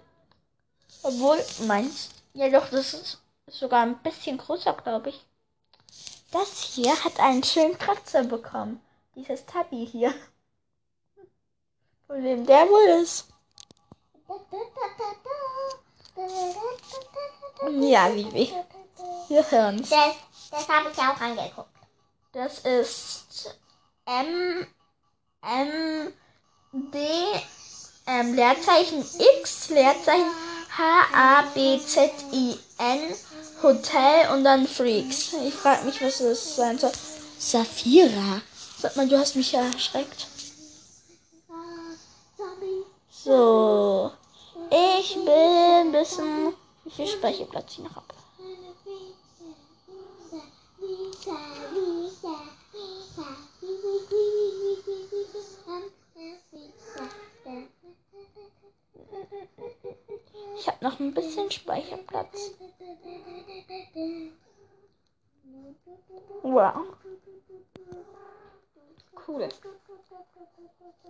Obwohl, 1.03 1.37
meins. 1.67 2.09
Ja, 2.33 2.49
doch, 2.49 2.67
das 2.69 2.93
ist 2.93 3.21
sogar 3.47 3.83
ein 3.83 4.01
bisschen 4.01 4.39
größer, 4.39 4.73
glaube 4.73 5.09
ich. 5.09 5.25
Das 6.31 6.61
hier 6.61 7.03
hat 7.03 7.19
einen 7.19 7.43
schönen 7.43 7.77
Kratzer 7.77 8.23
bekommen. 8.23 8.81
Dieses 9.15 9.45
Tabby 9.45 9.85
hier. 9.85 10.13
Von 12.07 12.23
wem 12.23 12.45
der 12.45 12.67
wohl 12.67 13.01
ist. 13.03 13.27
Ja, 17.81 18.13
Vivi. 18.15 18.51
Wir 19.27 19.51
hören's. 19.51 19.89
Das, 19.89 20.15
das 20.49 20.69
habe 20.69 20.89
ich 20.89 20.97
auch 20.97 21.21
angeguckt. 21.21 21.69
Das 22.31 22.59
ist 22.59 23.59
M 24.05 24.67
M 25.41 26.13
D 26.71 26.97
ähm, 28.07 28.33
Leerzeichen 28.35 29.05
X 29.39 29.69
Leerzeichen 29.69 30.31
H 30.77 30.83
A 31.13 31.41
B 31.53 31.79
Z 31.79 32.11
I 32.33 32.57
N 32.77 33.15
Hotel 33.63 34.33
und 34.33 34.43
dann 34.43 34.67
Freaks. 34.67 35.33
Ich 35.45 35.53
frage 35.53 35.85
mich, 35.85 36.01
was 36.01 36.19
das 36.19 36.55
sein 36.55 36.77
soll. 36.77 36.91
Safira. 37.37 38.41
Sag 38.77 38.95
mal, 38.95 39.07
du 39.07 39.17
hast 39.17 39.35
mich 39.35 39.51
ja 39.51 39.61
erschreckt. 39.61 40.27
So. 43.11 44.11
Ich 44.69 45.15
bin 45.15 45.27
ein 45.27 45.91
bisschen. 45.91 46.53
Wie 46.83 46.91
viel 46.91 47.07
Speicherplatz 47.07 47.73
ich 47.73 47.79
noch 47.79 47.95
habe? 47.95 48.05
Habe 60.79 60.85
noch 60.85 60.99
ein 60.99 61.13
bisschen 61.13 61.51
Speicherplatz. 61.51 62.51
Wow. 66.41 66.95
Cool. 69.27 69.49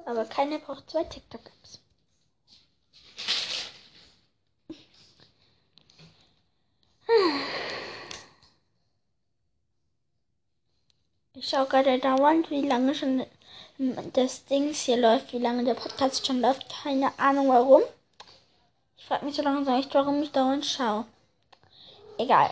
Aber 0.05 0.25
keine 0.25 0.59
braucht 0.59 0.89
zwei 0.89 1.03
TikTok-Apps. 1.03 1.81
Ich 11.35 11.47
schaue 11.47 11.67
gerade 11.67 11.99
dauernd, 11.99 12.49
wie 12.49 12.67
lange 12.67 12.93
schon 12.95 13.25
das 14.13 14.45
Dings 14.45 14.81
hier 14.81 14.97
läuft, 14.97 15.31
wie 15.31 15.39
lange 15.39 15.63
der 15.63 15.75
Podcast 15.75 16.25
schon 16.25 16.41
läuft. 16.41 16.67
Keine 16.83 17.17
Ahnung 17.17 17.47
warum. 17.49 17.81
Frage 19.09 19.25
mich 19.25 19.37
so 19.37 19.41
langsam 19.41 19.79
echt, 19.79 19.91
warum 19.95 20.21
ich 20.21 20.31
dauernd 20.31 20.63
schaue. 20.63 21.03
Egal. 22.19 22.51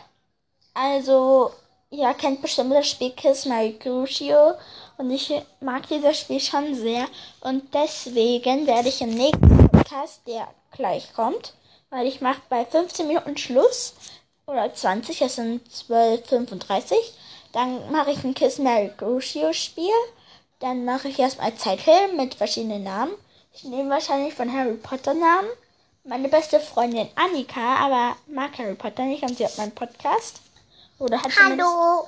Also, 0.74 1.52
ihr 1.92 2.12
kennt 2.16 2.42
bestimmt 2.42 2.74
das 2.74 2.90
Spiel 2.90 3.12
Kiss 3.12 3.46
My 3.46 3.74
Crucio. 3.74 4.56
Und 4.98 5.12
ich 5.12 5.32
mag 5.60 5.88
dieses 5.88 6.20
Spiel 6.20 6.40
schon 6.40 6.74
sehr. 6.74 7.06
Und 7.42 7.72
deswegen 7.76 8.66
werde 8.66 8.90
ich 8.90 9.02
im 9.02 9.12
nächsten 9.14 9.70
Podcast, 9.70 10.22
der 10.26 10.48
gleich 10.72 11.14
kommt, 11.14 11.54
weil 11.92 12.08
ich 12.08 12.22
mache 12.22 12.42
bei 12.50 12.66
15 12.66 13.08
Minuten 13.08 13.38
Schluss. 13.38 13.94
Oder 14.48 14.74
20, 14.74 15.22
es 15.22 15.36
sind 15.36 15.62
12.35. 15.70 16.96
Dann 17.52 17.92
mache 17.92 18.14
ich 18.14 18.24
ein 18.24 18.34
Kiss 18.34 18.58
Mary 18.58 18.92
Crucio 18.98 19.54
Spiel. 19.54 19.94
Dann 20.58 20.86
mache 20.86 21.10
ich 21.10 21.20
erstmal 21.20 21.54
Zeitfilm 21.54 22.18
mit 22.18 22.34
verschiedenen 22.34 22.84
Namen. 22.84 23.14
Ich 23.54 23.64
nehme 23.64 23.92
wahrscheinlich 23.92 24.34
von 24.34 24.52
Harry 24.52 24.74
Potter 24.74 25.14
Namen. 25.14 25.50
Meine 26.08 26.30
beste 26.30 26.62
Freundin 26.62 27.10
Annika, 27.16 27.76
aber 27.86 28.16
mag 28.28 28.58
Harry 28.58 28.76
Potter 28.76 29.04
nicht 29.04 29.24
und 29.24 29.38
sie 29.38 29.44
hat 29.44 29.58
meinen 29.58 29.76
Podcast. 29.76 30.40
Oder 31.00 31.22
hat 31.22 31.34
Hallo. 31.38 32.08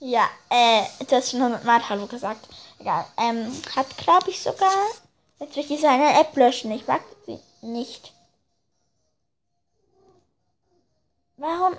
Ja, 0.00 0.28
äh, 0.50 0.82
das 1.08 1.30
schon 1.30 1.42
hundertmal 1.42 1.88
Hallo 1.88 2.06
gesagt. 2.06 2.46
Egal. 2.78 3.06
Ähm, 3.16 3.50
hat, 3.74 3.96
glaube 3.96 4.28
ich, 4.28 4.42
sogar. 4.42 4.70
Jetzt 5.40 5.56
will 5.56 5.64
ich 5.66 5.80
seine 5.80 6.20
App 6.20 6.36
löschen. 6.36 6.72
Ich 6.72 6.86
mag 6.86 7.00
sie 7.24 7.38
nicht. 7.62 8.12
Warum? 11.38 11.78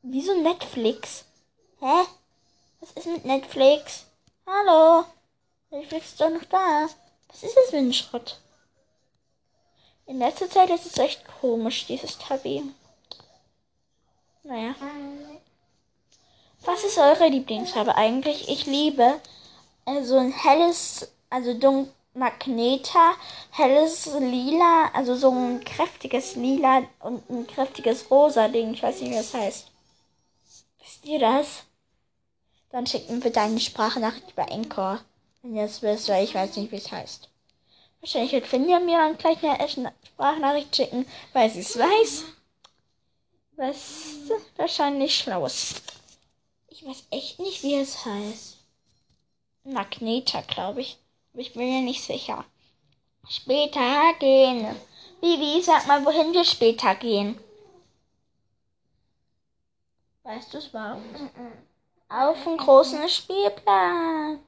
Wieso 0.00 0.40
Netflix? 0.40 1.26
Hä? 1.80 2.06
Was 2.80 2.92
ist 2.92 3.06
mit 3.08 3.26
Netflix? 3.26 4.06
Hallo? 4.46 5.04
Netflix 5.68 6.12
ist 6.12 6.20
doch 6.22 6.30
noch 6.30 6.44
da. 6.44 6.88
Was 7.28 7.42
ist 7.42 7.56
das 7.58 7.68
für 7.68 7.76
ein 7.76 7.92
Schrott? 7.92 8.40
In 10.12 10.18
letzter 10.18 10.50
Zeit 10.50 10.68
ist 10.68 10.84
es 10.84 10.98
echt 10.98 11.24
komisch, 11.40 11.86
dieses 11.86 12.18
Tabby. 12.18 12.62
Naja. 14.42 14.74
Was 16.66 16.84
ist 16.84 16.98
eure 16.98 17.28
Lieblingsfarbe 17.28 17.96
eigentlich? 17.96 18.46
Ich 18.50 18.66
liebe 18.66 19.18
äh, 19.86 20.02
so 20.02 20.18
ein 20.18 20.30
helles, 20.30 21.10
also 21.30 21.54
dunkel 21.54 21.94
Magneta, 22.12 23.14
helles 23.52 24.04
Lila, 24.04 24.90
also 24.92 25.14
so 25.14 25.30
ein 25.30 25.64
kräftiges 25.64 26.36
Lila 26.36 26.82
und 27.00 27.30
ein 27.30 27.46
kräftiges 27.46 28.10
rosa 28.10 28.48
Ding. 28.48 28.74
Ich 28.74 28.82
weiß 28.82 29.00
nicht, 29.00 29.12
wie 29.12 29.16
das 29.16 29.32
heißt. 29.32 29.68
Wisst 30.80 31.06
ihr 31.06 31.20
das? 31.20 31.62
Dann 32.68 32.86
schickt 32.86 33.08
mir 33.08 33.20
bitte 33.20 33.40
eine 33.40 33.58
Sprachnachricht 33.58 34.32
über 34.32 34.52
Anchor, 34.52 35.00
wenn 35.40 35.56
ihr 35.56 35.64
es 35.64 35.80
wisst, 35.80 36.10
weil 36.10 36.24
ich 36.24 36.34
weiß 36.34 36.56
nicht, 36.56 36.70
wie 36.70 36.76
es 36.76 36.92
heißt. 36.92 37.31
Wahrscheinlich 38.02 38.32
wird 38.32 38.48
Finja 38.48 38.80
mir 38.80 38.98
dann 38.98 39.16
gleich 39.16 39.40
eine 39.44 39.94
Sprachnachricht 40.04 40.74
schicken, 40.74 41.06
weil 41.32 41.48
sie 41.48 41.60
es 41.60 41.78
weiß. 41.78 42.24
Was 43.54 44.28
wahrscheinlich 44.56 45.16
schlau 45.16 45.46
ist. 45.46 45.80
Ich 46.66 46.84
weiß 46.84 47.04
echt 47.12 47.38
nicht, 47.38 47.62
wie 47.62 47.76
es 47.76 48.04
heißt. 48.04 48.56
Magneta, 49.62 50.40
glaube 50.40 50.80
ich. 50.80 50.98
Aber 51.32 51.42
ich 51.42 51.52
bin 51.52 51.62
mir 51.62 51.80
nicht 51.80 52.02
sicher. 52.02 52.44
Später 53.28 54.14
gehen. 54.18 54.74
Vivi, 55.20 55.62
sag 55.62 55.86
mal, 55.86 56.04
wohin 56.04 56.32
wir 56.32 56.44
später 56.44 56.96
gehen. 56.96 57.38
Weißt 60.24 60.52
du 60.52 60.58
es 60.58 60.74
warum? 60.74 61.04
Auf 62.08 62.46
einen 62.48 62.58
großen 62.58 63.08
Spielplatz. 63.08 64.40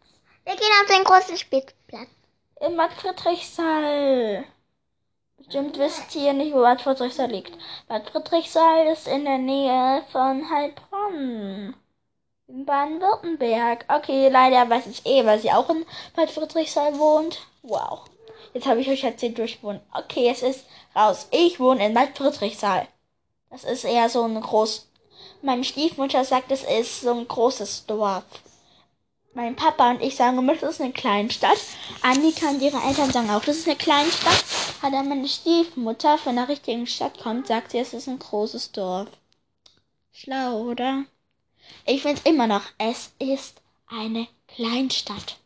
Wir 0.44 0.56
gehen 0.56 0.72
auf 0.82 0.88
den 0.88 1.04
großen 1.04 1.38
Spielplatz. 1.38 2.08
Im 2.66 2.78
Bad 2.78 2.92
Friedrichsthal. 2.94 4.44
Bestimmt 5.36 5.76
wisst 5.76 6.14
ihr 6.14 6.32
nicht, 6.32 6.54
wo 6.54 6.60
Bad 6.62 6.80
Friedrichsthal 6.80 7.30
liegt. 7.30 7.52
Bad 7.88 8.08
Friedrichsthal 8.08 8.86
ist 8.86 9.06
in 9.06 9.24
der 9.24 9.36
Nähe 9.36 10.02
von 10.10 10.48
Heilbronn. 10.48 11.74
In 12.46 12.64
Baden-Württemberg. 12.64 13.84
Okay, 13.88 14.30
leider 14.30 14.70
weiß 14.70 14.86
ich 14.86 15.04
eh, 15.04 15.26
weil 15.26 15.40
sie 15.40 15.52
auch 15.52 15.68
in 15.68 15.84
Bad 16.16 16.30
Friedrichsthal 16.30 16.98
wohnt. 16.98 17.40
Wow. 17.62 18.04
Jetzt 18.54 18.66
habe 18.66 18.80
ich 18.80 18.88
euch 18.88 19.04
erzählt, 19.04 19.38
wo 19.38 19.42
ich 19.42 19.62
wohne. 19.62 19.82
Okay, 19.92 20.30
es 20.30 20.42
ist 20.42 20.64
raus. 20.96 21.28
Ich 21.32 21.60
wohne 21.60 21.84
in 21.84 21.92
Bad 21.92 22.16
Friedrichsthal. 22.16 22.88
Das 23.50 23.64
ist 23.64 23.84
eher 23.84 24.08
so 24.08 24.22
ein 24.22 24.40
groß. 24.40 24.88
Meine 25.42 25.64
Stiefmutter 25.64 26.24
sagt, 26.24 26.50
es 26.50 26.62
ist 26.62 27.02
so 27.02 27.12
ein 27.12 27.28
großes 27.28 27.84
Dorf. 27.86 28.24
Mein 29.34 29.56
Papa 29.56 29.90
und 29.90 30.00
ich 30.00 30.14
sagen 30.14 30.38
immer, 30.38 30.54
das 30.54 30.74
ist 30.74 30.80
eine 30.80 30.92
Kleinstadt. 30.92 31.58
Annika 32.02 32.50
und 32.50 32.62
ihre 32.62 32.80
Eltern 32.80 33.10
sagen 33.10 33.30
auch, 33.30 33.44
das 33.44 33.58
ist 33.58 33.66
eine 33.66 33.76
Kleinstadt. 33.76 34.44
Aber 34.80 35.02
meine 35.02 35.26
Stiefmutter 35.26 36.18
von 36.18 36.36
der 36.36 36.48
richtigen 36.48 36.86
Stadt 36.86 37.18
kommt, 37.18 37.48
sagt 37.48 37.72
sie, 37.72 37.78
es 37.78 37.94
ist 37.94 38.06
ein 38.06 38.20
großes 38.20 38.70
Dorf. 38.70 39.08
Schlau, 40.12 40.62
oder? 40.62 41.04
Ich 41.84 42.02
finde 42.02 42.20
immer 42.24 42.46
noch, 42.46 42.62
es 42.78 43.12
ist 43.18 43.60
eine 43.88 44.28
Kleinstadt. 44.46 45.38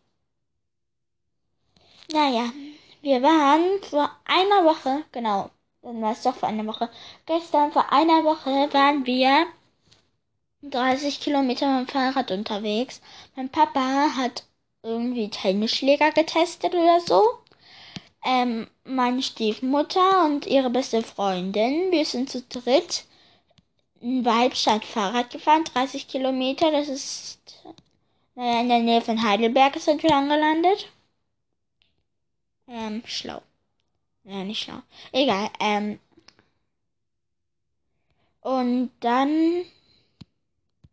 Naja, 2.13 2.53
wir 3.01 3.23
waren 3.23 3.83
vor 3.89 4.11
einer 4.27 4.65
Woche, 4.67 5.05
genau, 5.13 5.51
Dann 5.81 6.03
war 6.03 6.13
es 6.13 6.23
doch 6.23 6.35
vor 6.35 6.51
einer 6.51 6.67
Woche. 6.67 6.91
Gestern 7.25 7.73
vor 7.73 7.91
einer 7.91 8.23
Woche 8.25 8.51
waren 8.73 9.07
wir 9.07 9.47
30 10.63 11.21
Kilometer 11.21 11.79
mit 11.79 11.89
dem 11.89 11.93
Fahrrad 11.93 12.31
unterwegs. 12.31 13.01
Mein 13.37 13.49
Papa 13.49 14.11
hat 14.17 14.45
irgendwie 14.83 15.29
Tennisschläger 15.31 16.11
getestet 16.13 16.75
oder 16.75 17.01
so. 17.01 17.23
Ähm, 18.25 18.69
meine 18.85 19.23
Stiefmutter 19.23 20.25
und 20.25 20.47
ihre 20.47 20.71
beste 20.71 21.03
Freundin. 21.03 21.93
Wir 21.93 22.05
sind 22.05 22.31
zu 22.31 22.43
dritt 22.43 23.05
in 24.01 24.25
Weibstadt 24.25 24.85
Fahrrad 24.85 25.31
gefahren, 25.31 25.65
30 25.65 26.09
Kilometer. 26.09 26.71
Das 26.71 26.89
ist 26.89 27.39
naja, 28.39 28.61
in 28.61 28.69
der 28.69 28.79
Nähe 28.79 29.01
von 29.01 29.21
Heidelberg 29.21 29.77
sind 29.81 30.01
wir 30.05 30.15
angelandet. 30.15 30.89
Ähm, 32.69 33.03
schlau. 33.05 33.43
Ja, 34.23 34.45
nicht 34.45 34.63
schlau. 34.63 34.81
Egal, 35.11 35.51
ähm. 35.59 35.99
Und 38.41 38.93
dann. 39.01 39.65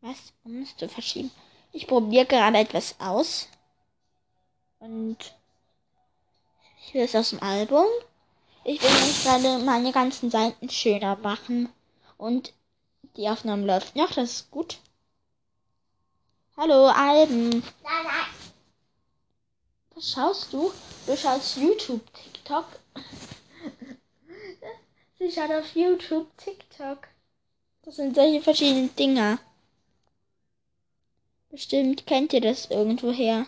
Was? 0.05 0.33
Um 0.43 0.61
es 0.61 0.77
zu 0.77 0.87
verschieben. 0.87 1.31
Ich 1.71 1.87
probiere 1.87 2.27
gerade 2.27 2.59
etwas 2.59 2.93
aus. 2.99 3.47
Und. 4.77 5.17
Ich 6.85 6.93
will 6.93 7.01
es 7.01 7.15
aus 7.15 7.31
dem 7.31 7.41
Album. 7.41 7.87
Ich 8.63 8.79
will 8.83 8.89
jetzt 8.89 9.23
gerade 9.23 9.57
meine 9.65 9.91
ganzen 9.91 10.29
Seiten 10.29 10.69
schöner 10.69 11.15
machen. 11.15 11.69
Und 12.17 12.53
die 13.17 13.27
Aufnahme 13.27 13.65
läuft 13.65 13.95
noch, 13.95 14.11
das 14.11 14.31
ist 14.31 14.51
gut. 14.51 14.77
Hallo, 16.55 16.85
Alben. 16.85 17.49
Nein, 17.49 18.03
nein. 18.03 18.27
Was 19.95 20.11
schaust 20.11 20.53
du? 20.53 20.71
Du 21.07 21.17
schaust 21.17 21.57
YouTube, 21.57 22.01
TikTok. 22.13 22.67
Sie 25.17 25.31
schaut 25.31 25.49
auf 25.49 25.75
YouTube, 25.75 26.27
TikTok. 26.37 27.07
Das 27.81 27.95
sind 27.95 28.13
solche 28.13 28.41
verschiedenen 28.41 28.95
Dinger. 28.95 29.39
Bestimmt 31.49 32.05
kennt 32.05 32.33
ihr 32.33 32.41
das 32.41 32.69
irgendwoher. 32.69 33.45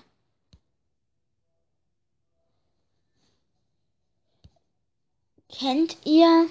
Kennt 5.50 5.98
ihr? 6.06 6.48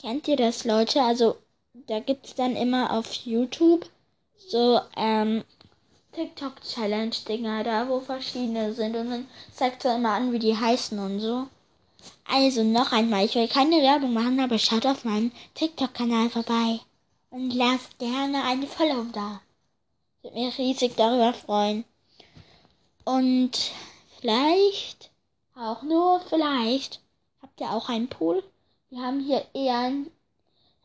Kennt 0.00 0.28
ihr 0.28 0.36
das, 0.36 0.64
Leute? 0.64 1.02
Also, 1.02 1.36
da 1.86 2.00
gibt's 2.00 2.34
dann 2.34 2.56
immer 2.56 2.92
auf 2.92 3.12
YouTube 3.12 3.88
so, 4.36 4.80
ähm, 4.96 5.44
TikTok-Challenge-Dinger 6.12 7.64
da, 7.64 7.88
wo 7.88 8.00
verschiedene 8.00 8.72
sind 8.72 8.96
und 8.96 9.10
dann 9.10 9.28
zeigt 9.52 9.84
er 9.84 9.96
immer 9.96 10.12
an, 10.12 10.32
wie 10.32 10.38
die 10.38 10.56
heißen 10.56 10.98
und 10.98 11.20
so. 11.20 11.48
Also 12.24 12.64
noch 12.64 12.92
einmal, 12.92 13.24
ich 13.26 13.34
will 13.34 13.48
keine 13.48 13.82
Werbung 13.82 14.12
machen, 14.12 14.40
aber 14.40 14.58
schaut 14.58 14.86
auf 14.86 15.04
meinem 15.04 15.32
TikTok-Kanal 15.54 16.30
vorbei 16.30 16.80
und 17.36 17.50
lasst 17.54 17.98
gerne 17.98 18.44
eine 18.44 18.66
Follow 18.66 19.04
da. 19.12 19.42
Würde 20.22 20.38
mich 20.38 20.56
riesig 20.56 20.96
darüber 20.96 21.34
freuen. 21.34 21.84
Und 23.04 23.72
vielleicht, 24.18 25.10
auch 25.54 25.82
nur 25.82 26.20
vielleicht, 26.30 27.00
habt 27.42 27.60
ihr 27.60 27.70
auch 27.70 27.90
einen 27.90 28.08
Pool? 28.08 28.42
Wir 28.88 29.02
haben 29.02 29.20
hier 29.20 29.44
eher 29.52 29.78
ein 29.80 30.10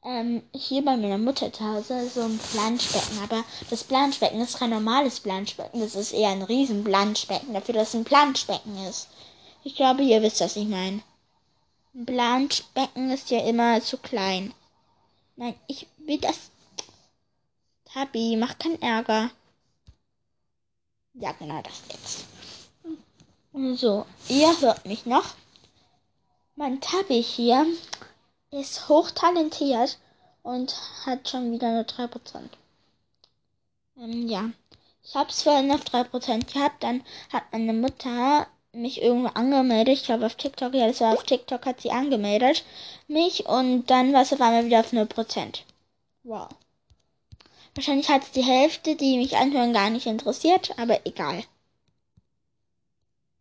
ähm, 0.04 0.42
hier 0.54 0.84
bei 0.84 0.98
meiner 0.98 1.20
Mutter 1.20 1.54
zu 1.54 1.64
Hause 1.64 2.10
so 2.10 2.22
ein 2.22 2.38
Planschbecken. 2.38 3.20
Aber 3.24 3.46
das 3.70 3.86
Planschbecken 3.86 4.42
ist 4.42 4.58
kein 4.58 4.72
normales 4.72 5.22
Planschbecken. 5.22 5.80
Das 5.80 5.96
ist 5.96 6.12
eher 6.12 6.32
ein 6.32 6.42
riesen 6.42 6.84
Planschbecken, 6.84 7.54
dafür, 7.54 7.76
dass 7.76 7.90
es 7.90 7.96
ein 7.96 8.04
Planschbecken 8.04 8.78
ist. 8.90 9.08
Ich 9.64 9.76
glaube, 9.76 10.04
ihr 10.04 10.22
wisst, 10.22 10.42
was 10.42 10.58
ich 10.58 10.68
meine. 10.68 11.02
Ein 11.94 12.06
Planschbecken 12.06 13.10
ist 13.10 13.30
ja 13.30 13.40
immer 13.46 13.82
zu 13.82 13.98
klein. 13.98 14.54
Nein, 15.38 15.56
ich 15.68 15.88
will 16.12 16.20
das. 16.20 16.52
Tabi, 17.86 18.36
mach 18.36 18.58
keinen 18.58 18.82
Ärger. 18.82 19.32
Ja, 21.14 21.32
genau 21.34 21.62
das 21.62 21.82
jetzt. 21.90 22.26
So, 23.80 24.06
ihr 24.30 24.62
hört 24.62 24.86
mich 24.86 25.06
noch. 25.06 25.36
Mein 26.56 26.82
Tabi 26.82 27.22
hier 27.24 27.66
ist 28.52 28.90
hochtalentiert 28.90 30.00
und 30.44 30.74
hat 31.06 31.30
schon 31.30 31.52
wieder 31.52 31.72
nur 31.72 31.84
3%. 31.84 32.10
Ähm, 33.98 34.28
ja. 34.28 34.52
Ich 35.04 35.16
habe 35.16 35.30
es 35.30 35.42
vorhin 35.42 35.72
auf 35.72 35.84
3% 35.84 36.54
gehabt, 36.54 36.84
dann 36.84 37.04
hat 37.32 37.44
meine 37.52 37.74
Mutter 37.74 38.48
mich 38.72 39.02
irgendwo 39.02 39.30
angemeldet. 39.30 39.96
Ich 39.96 40.04
glaube 40.04 40.26
auf 40.26 40.36
TikTok, 40.36 40.74
ja, 40.74 40.88
das 40.88 41.02
war 41.02 41.14
auf 41.14 41.24
TikTok, 41.24 41.66
hat 41.66 41.82
sie 41.82 41.92
angemeldet. 41.92 42.64
Mich 43.08 43.46
und 43.48 43.88
dann 43.88 44.14
war 44.14 44.22
es 44.22 44.32
auf 44.32 44.42
einmal 44.42 44.66
wieder 44.66 44.82
auf 44.82 44.94
0%. 44.94 45.64
Wow. 46.24 46.50
Wahrscheinlich 47.74 48.10
hat 48.10 48.24
es 48.24 48.32
die 48.32 48.44
Hälfte, 48.44 48.96
die 48.96 49.18
mich 49.18 49.38
anhören, 49.38 49.74
gar 49.74 49.90
nicht 49.90 50.06
interessiert, 50.06 50.78
aber 50.78 51.06
egal. 51.06 51.44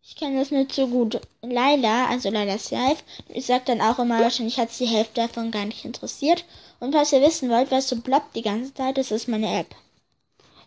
Ich 0.03 0.17
kenne 0.17 0.39
das 0.39 0.51
nicht 0.51 0.73
so 0.73 0.89
gut. 0.89 1.21
Laila, 1.43 2.09
also 2.09 2.31
Lailas 2.31 2.71
Live, 2.71 3.05
ich 3.29 3.47
sag 3.47 3.67
dann 3.67 3.81
auch 3.81 3.99
immer, 3.99 4.21
wahrscheinlich 4.21 4.59
hat 4.59 4.77
die 4.79 4.87
Hälfte 4.87 5.21
davon 5.21 5.51
gar 5.51 5.67
nicht 5.67 5.85
interessiert. 5.85 6.45
Und 6.81 6.95
was 6.95 7.13
ihr 7.13 7.21
wissen 7.21 7.51
wollt, 7.51 7.71
was 7.71 7.89
so 7.89 8.01
ploppt 8.01 8.35
die 8.35 8.43
ganze 8.43 8.73
Zeit, 8.73 8.97
das 8.97 9.11
ist 9.11 9.29
meine 9.29 9.61
App. 9.61 9.75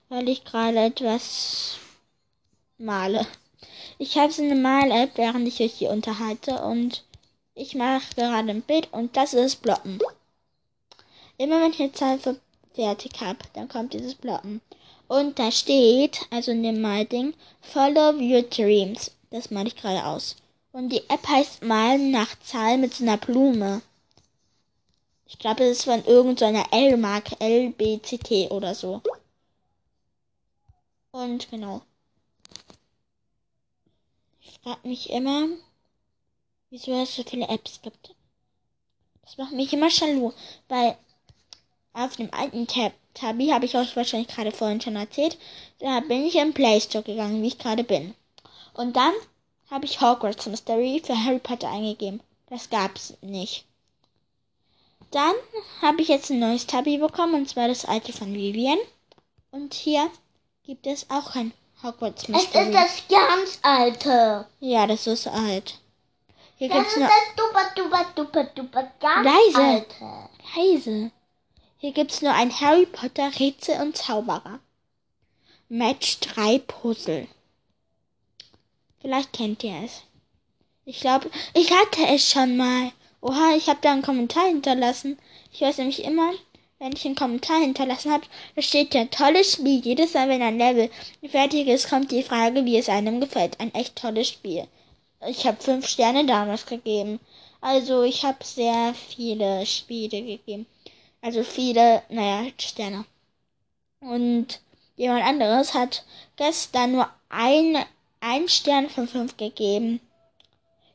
Weil 0.10 0.30
ich 0.30 0.43
gerade 0.43 0.80
etwas 0.80 1.78
male. 2.78 3.26
Ich 3.97 4.17
habe 4.17 4.32
so 4.32 4.43
eine 4.43 4.56
Mal-App, 4.56 5.12
während 5.15 5.47
ich 5.47 5.62
euch 5.62 5.73
hier 5.73 5.89
unterhalte 5.89 6.62
und 6.63 7.04
ich 7.56 7.76
mache 7.76 8.15
gerade 8.15 8.49
ein 8.49 8.62
Bild 8.62 8.91
und 8.91 9.17
das 9.17 9.34
ist 9.34 9.62
Blocken. 9.62 9.99
Immer 11.38 11.62
wenn 11.62 11.72
ich 11.72 11.80
eine 11.80 11.91
Zahl 11.91 12.19
fertig 12.74 13.22
habe, 13.22 13.39
dann 13.54 13.67
kommt 13.67 13.93
dieses 13.93 14.15
Blocken. 14.15 14.62
Und 15.08 15.38
da 15.39 15.52
steht, 15.52 16.22
also 16.30 16.52
in 16.52 16.63
dem 16.63 16.82
Mal-Ding, 16.82 17.34
Follow 17.62 18.13
Your 18.19 18.43
Dreams. 18.43 19.12
Das 19.32 19.52
male 19.52 19.67
ich 19.67 19.76
gerade 19.76 20.06
aus. 20.06 20.36
Und 20.72 20.89
die 20.89 21.08
App 21.10 21.28
heißt 21.28 21.63
Malen 21.63 22.12
nach 22.12 22.39
Zahl 22.39 22.78
mit 22.78 22.93
so 22.93 23.04
einer 23.04 23.17
Blume. 23.17 23.82
Ich 25.28 25.39
glaube, 25.39 25.63
es 25.63 25.80
ist 25.80 25.86
von 25.86 26.06
irgendeiner 26.06 26.65
so 26.72 26.78
L-Marke, 26.78 27.36
LBCT 27.39 28.52
oder 28.52 28.76
so. 28.76 29.02
Und 31.12 31.50
genau. 31.50 31.82
Ich 34.41 34.60
frage 34.63 34.88
mich 34.88 35.10
immer, 35.10 35.48
wieso 36.69 36.93
es 37.02 37.15
so 37.15 37.24
viele 37.24 37.48
Apps 37.50 37.82
gibt. 37.82 38.15
Das 39.24 39.38
macht 39.38 39.54
mich 39.54 39.74
immer 39.74 39.89
jaloux, 39.89 40.34
weil 40.67 40.98
auf 41.93 42.15
dem 42.15 42.34
alten 42.34 42.67
Tab 42.67 42.93
Tabi 43.13 43.49
habe 43.49 43.65
ich 43.65 43.75
euch 43.75 43.95
wahrscheinlich 43.95 44.29
gerade 44.29 44.51
vorhin 44.51 44.82
schon 44.82 44.95
erzählt. 44.95 45.38
Da 45.79 45.99
bin 45.99 46.25
ich 46.25 46.36
im 46.36 46.53
Play 46.53 46.82
Store 46.82 47.03
gegangen, 47.03 47.43
wie 47.43 47.47
ich 47.47 47.60
gerade 47.60 47.84
bin. 47.84 48.15
Und 48.73 48.95
dann 48.95 49.13
habe 49.69 49.86
ich 49.86 50.01
Hogwarts 50.01 50.47
Mystery 50.47 51.01
für 51.06 51.15
Harry 51.15 51.39
Potter 51.39 51.69
eingegeben. 51.69 52.21
Das 52.49 52.69
gab's 52.69 53.13
nicht. 53.21 53.65
Dann 55.12 55.34
habe 55.82 56.01
ich 56.01 56.08
jetzt 56.08 56.32
ein 56.32 56.39
neues 56.39 56.65
Tabi 56.65 56.97
bekommen, 56.97 57.36
und 57.36 57.49
zwar 57.49 57.67
das 57.67 57.86
alte 57.86 58.13
von 58.13 58.34
Vivian. 58.34 58.79
Und 59.51 59.75
hier 59.75 60.10
gibt 60.65 60.88
es 60.88 61.08
auch 61.12 61.36
ein 61.36 61.53
Hogwarts 61.84 62.27
Mystery. 62.27 62.62
Es 62.62 62.67
ist 62.67 62.73
das 62.73 63.19
ganz 63.19 63.60
alte. 63.62 64.47
Ja, 64.60 64.88
das 64.88 65.06
ist 65.06 65.27
alt. 65.27 65.79
Hier 66.58 66.69
Das 66.69 66.77
gibt's 66.79 66.97
ist 66.97 67.01
das 67.01 67.36
duper, 67.36 67.65
duper, 67.75 68.06
duper, 68.15 68.43
duper 68.56 68.91
ganz 68.99 69.25
Leise. 69.25 69.62
alte. 69.62 70.29
Leise. 70.56 71.12
Hier 71.84 71.91
gibt's 71.91 72.22
nur 72.22 72.32
ein 72.32 72.62
Harry 72.62 72.86
Potter 72.86 73.30
Rätsel 73.41 73.82
und 73.82 73.98
Zauberer. 73.98 74.62
Match 75.67 76.17
3 76.22 76.60
Puzzle. 76.60 77.28
Vielleicht 79.02 79.34
kennt 79.34 79.65
ihr 79.65 79.84
es. 79.84 80.04
Ich 80.86 81.02
glaube, 81.02 81.30
ich 81.54 81.69
hatte 81.72 82.08
es 82.08 82.32
schon 82.32 82.56
mal. 82.56 82.93
Oha, 83.19 83.58
ich 83.58 83.67
habe 83.67 83.80
da 83.82 83.91
einen 83.91 84.02
Kommentar 84.02 84.46
hinterlassen. 84.46 85.19
Ich 85.52 85.60
weiß 85.60 85.80
nämlich 85.80 86.06
immer, 86.06 86.32
wenn 86.80 86.93
ich 86.93 87.06
einen 87.06 87.15
Kommentar 87.15 87.60
hinterlassen 87.60 88.13
habe, 88.13 88.28
da 88.56 88.62
steht 88.62 88.93
ja 88.93 89.04
tolles 89.04 89.52
Spiel. 89.52 89.82
Jedes 89.82 90.13
Mal, 90.13 90.30
wenn 90.30 90.41
ein 90.41 90.58
Level 90.58 90.89
fertig 91.28 91.67
ist, 91.67 91.89
kommt 91.89 92.12
die 92.12 92.24
Frage, 92.24 92.63
wie 92.63 92.78
es 92.78 92.88
einem 92.88 93.19
gefällt. 93.19 93.60
Ein 93.60 93.76
echt 93.76 93.98
tolles 93.98 94.30
Spiel. 94.30 94.69
Ich 95.28 95.46
habe 95.46 95.62
fünf 95.62 95.86
Sterne 95.89 96.26
damals 96.26 96.65
gegeben. 96.65 97.19
Also 97.60 98.04
ich 98.04 98.24
habe 98.24 98.41
sehr 98.41 98.93
viele 98.93 99.65
Spiele 99.65 100.22
gegeben. 100.22 100.65
Also 101.23 101.41
viele, 101.43 102.03
naja, 102.09 102.51
Sterne. 102.57 103.05
Und 104.01 104.59
jemand 104.97 105.23
anderes 105.23 105.73
hat 105.73 106.03
gestern 106.36 106.91
nur 106.91 107.07
ein, 107.29 107.77
ein 108.19 108.49
Stern 108.49 108.89
von 108.89 109.07
fünf 109.07 109.38
gegeben. 109.38 110.01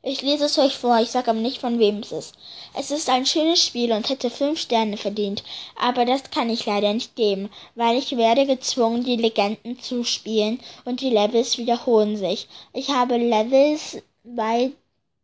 Ich 0.02 0.20
lese 0.20 0.44
es 0.44 0.58
euch 0.58 0.76
vor, 0.76 0.98
ich 1.00 1.10
sage 1.10 1.30
aber 1.30 1.40
nicht, 1.40 1.62
von 1.62 1.78
wem 1.78 2.00
es 2.00 2.12
ist. 2.12 2.34
Es 2.74 2.90
ist 2.90 3.08
ein 3.08 3.24
schönes 3.24 3.64
Spiel 3.64 3.90
und 3.90 4.10
hätte 4.10 4.28
fünf 4.28 4.60
Sterne 4.60 4.98
verdient, 4.98 5.42
aber 5.80 6.04
das 6.04 6.30
kann 6.30 6.50
ich 6.50 6.66
leider 6.66 6.92
nicht 6.92 7.16
geben, 7.16 7.48
weil 7.74 7.96
ich 7.96 8.14
werde 8.18 8.44
gezwungen, 8.44 9.04
die 9.04 9.16
Legenden 9.16 9.80
zu 9.80 10.04
spielen 10.04 10.60
und 10.84 11.00
die 11.00 11.10
Levels 11.10 11.56
wiederholen 11.56 12.18
sich. 12.18 12.48
Ich 12.74 12.90
habe 12.90 13.16
Levels 13.16 14.02
bei 14.24 14.72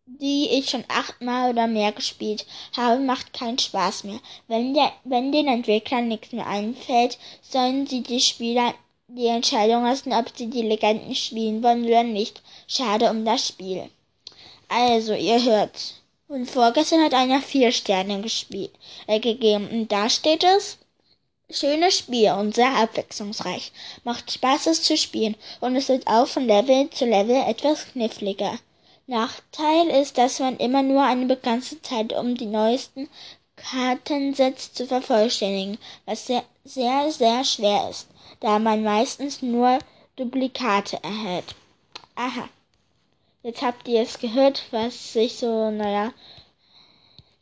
die 0.06 0.50
ich 0.50 0.68
schon 0.68 0.84
achtmal 0.88 1.50
oder 1.50 1.66
mehr 1.66 1.90
gespielt 1.90 2.44
habe, 2.76 3.00
macht 3.00 3.32
keinen 3.32 3.58
Spaß 3.58 4.04
mehr. 4.04 4.20
Wenn, 4.48 4.74
der, 4.74 4.92
wenn 5.04 5.32
den 5.32 5.48
Entwicklern 5.48 6.08
nichts 6.08 6.32
mehr 6.32 6.46
einfällt, 6.46 7.18
sollen 7.40 7.86
sie 7.86 8.02
die 8.02 8.20
Spieler 8.20 8.74
die 9.08 9.26
Entscheidung 9.26 9.84
lassen, 9.84 10.12
ob 10.12 10.30
sie 10.36 10.48
die 10.48 10.62
Legenden 10.62 11.14
spielen 11.14 11.62
wollen 11.62 11.86
oder 11.86 12.02
nicht. 12.02 12.42
Schade 12.66 13.10
um 13.10 13.24
das 13.24 13.48
Spiel. 13.48 13.88
Also, 14.68 15.14
ihr 15.14 15.42
hört. 15.42 15.94
Und 16.28 16.50
vorgestern 16.50 17.02
hat 17.02 17.14
einer 17.14 17.40
vier 17.40 17.72
Sterne 17.72 18.20
gespielt, 18.20 18.72
äh, 19.06 19.20
gegeben. 19.20 19.68
Und 19.68 19.92
da 19.92 20.10
steht 20.10 20.44
es, 20.44 20.78
schönes 21.50 21.98
Spiel 21.98 22.32
und 22.32 22.54
sehr 22.54 22.74
abwechslungsreich. 22.76 23.72
Macht 24.04 24.32
Spaß, 24.32 24.66
es 24.66 24.82
zu 24.82 24.96
spielen. 24.96 25.36
Und 25.60 25.76
es 25.76 25.88
wird 25.88 26.06
auch 26.06 26.26
von 26.26 26.46
Level 26.46 26.90
zu 26.90 27.06
Level 27.06 27.42
etwas 27.46 27.86
kniffliger. 27.92 28.58
Nachteil 29.06 29.88
ist, 29.88 30.16
dass 30.16 30.38
man 30.38 30.56
immer 30.56 30.82
nur 30.82 31.02
eine 31.02 31.26
begrenzte 31.26 31.80
Zeit 31.82 32.12
um 32.14 32.36
die 32.36 32.46
neuesten 32.46 33.08
Kartensets 33.56 34.72
zu 34.72 34.86
vervollständigen, 34.86 35.78
was 36.06 36.26
sehr, 36.26 36.42
sehr, 36.64 37.10
sehr 37.10 37.44
schwer 37.44 37.90
ist, 37.90 38.08
da 38.40 38.58
man 38.58 38.82
meistens 38.82 39.42
nur 39.42 39.78
Duplikate 40.16 41.02
erhält. 41.02 41.54
Aha. 42.14 42.48
Jetzt 43.42 43.60
habt 43.60 43.86
ihr 43.88 44.00
es 44.00 44.18
gehört, 44.18 44.62
was 44.70 45.12
sich 45.12 45.36
so, 45.36 45.70
naja, 45.70 46.12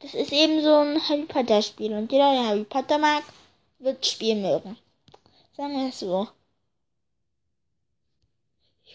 das 0.00 0.14
ist 0.14 0.32
eben 0.32 0.62
so 0.62 0.74
ein 0.78 1.08
Harry 1.08 1.26
Potter 1.26 1.62
Spiel 1.62 1.92
und 1.92 2.10
jeder, 2.10 2.32
der 2.32 2.46
Harry 2.48 2.64
Potter 2.64 2.98
mag, 2.98 3.22
wird 3.78 4.04
Spiel 4.04 4.34
mögen. 4.34 4.76
Sagen 5.56 5.78
wir 5.78 5.90
es 5.90 6.00
so. 6.00 6.26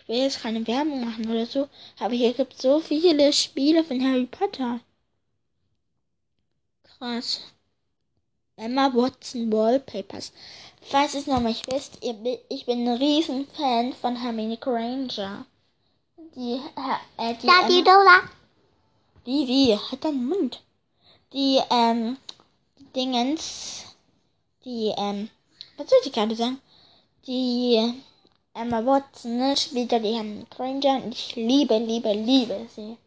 Ich 0.08 0.16
will 0.16 0.24
jetzt 0.24 0.42
keine 0.42 0.66
Werbung 0.66 1.04
machen 1.04 1.30
oder 1.30 1.46
so, 1.46 1.68
aber 2.00 2.14
hier 2.14 2.34
gibt 2.34 2.54
es 2.54 2.62
so 2.62 2.80
viele 2.80 3.34
Spiele 3.34 3.84
von 3.84 4.02
Harry 4.02 4.26
Potter. 4.26 4.80
Krass. 6.84 7.42
Emma 8.56 8.90
Watson 8.94 9.52
Wallpapers. 9.52 10.32
Falls 10.82 11.14
ihr 11.14 11.20
es 11.20 11.28
noch 11.28 11.42
nicht 11.42 11.70
wisst, 11.70 12.00
ich 12.02 12.66
bin 12.66 12.88
ein 12.88 12.98
Riesenfan 12.98 13.92
von 13.94 14.16
Hermine 14.16 14.56
Granger. 14.58 15.46
Die, 16.36 16.62
äh, 17.18 17.36
die, 17.36 17.48
Da, 17.48 17.68
die 17.68 17.80
ähm, 17.80 17.86
Lola. 17.86 18.22
die, 19.26 19.48
wie, 19.48 19.76
hat 19.76 20.06
deinen 20.06 20.26
Mund. 20.26 20.64
Die, 21.34 21.60
ähm, 21.70 22.18
Dingens, 22.96 23.84
die, 24.64 24.94
ähm, 24.98 25.30
was 25.76 25.90
soll 25.90 26.00
ich 26.06 26.14
gerade 26.14 26.36
sagen? 26.36 26.62
Die, 27.28 27.94
Emma 28.58 28.84
Watson, 28.84 29.38
ne, 29.38 29.56
spielt 29.56 29.92
ja 29.92 30.00
die 30.00 30.16
Hermine 30.16 30.48
Granger 30.50 31.04
und 31.04 31.14
ich 31.14 31.36
liebe, 31.36 31.78
liebe, 31.78 32.12
liebe 32.14 32.68
sie. 32.74 32.98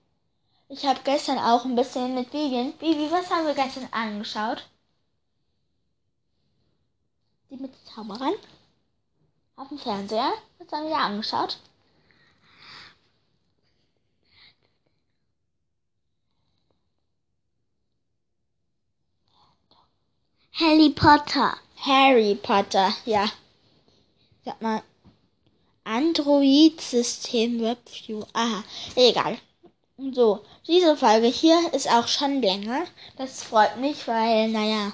Ich 0.68 0.86
habe 0.86 1.00
gestern 1.02 1.38
auch 1.38 1.64
ein 1.64 1.74
bisschen 1.74 2.14
mit 2.14 2.32
Vivian. 2.32 2.72
Vivi, 2.78 3.10
was 3.10 3.28
haben 3.30 3.46
wir 3.46 3.54
gestern 3.54 3.88
angeschaut? 3.90 4.68
Die 7.50 7.56
mit 7.56 7.72
Zauberern? 7.84 8.34
Auf 9.56 9.68
dem 9.68 9.78
Fernseher? 9.78 10.32
Was 10.58 10.70
haben 10.70 10.84
wir 10.84 10.90
da 10.90 10.98
angeschaut? 10.98 11.58
Harry 20.52 20.90
Potter. 20.90 21.56
Harry 21.76 22.36
Potter, 22.36 22.92
ja. 23.04 23.28
Sag 24.44 24.62
mal. 24.62 24.82
Android-System 25.90 27.61
Webview. 27.61 28.22
Aha, 28.33 28.62
egal. 28.94 29.38
So, 30.12 30.40
diese 30.66 30.96
Folge 30.96 31.26
hier 31.26 31.59
ist 31.74 31.90
auch 31.90 32.07
schon 32.09 32.40
länger. 32.40 32.85
Das 33.18 33.42
freut 33.42 33.76
mich, 33.79 34.07
weil, 34.07 34.48
naja, 34.48 34.92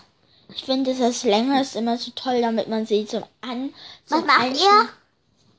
ich 0.48 0.64
finde, 0.64 0.90
dass 0.90 0.98
das 1.00 1.24
länger 1.24 1.60
ist 1.60 1.76
immer 1.76 1.98
so 1.98 2.10
toll, 2.14 2.40
damit 2.40 2.68
man 2.68 2.86
sie 2.86 3.06
zum 3.06 3.24
An. 3.40 3.72
Was 4.08 4.18
Zum 4.18 4.26
macht 4.26 4.40
Einsch- 4.40 4.62
ihr? 4.62 4.88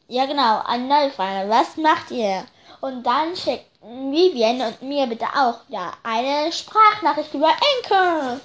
Ja, 0.09 0.25
genau, 0.25 0.61
eine 0.65 0.87
neue 0.87 1.11
Frage. 1.11 1.49
Was 1.49 1.77
macht 1.77 2.11
ihr? 2.11 2.45
Und 2.81 3.03
dann 3.03 3.35
schickt 3.35 3.65
Vivian 3.81 4.61
und 4.61 4.81
mir 4.81 5.05
bitte 5.07 5.25
auch 5.35 5.59
ja 5.69 5.93
eine 6.03 6.51
Sprachnachricht 6.51 7.33
über 7.33 7.49
Anchor. 7.49 8.39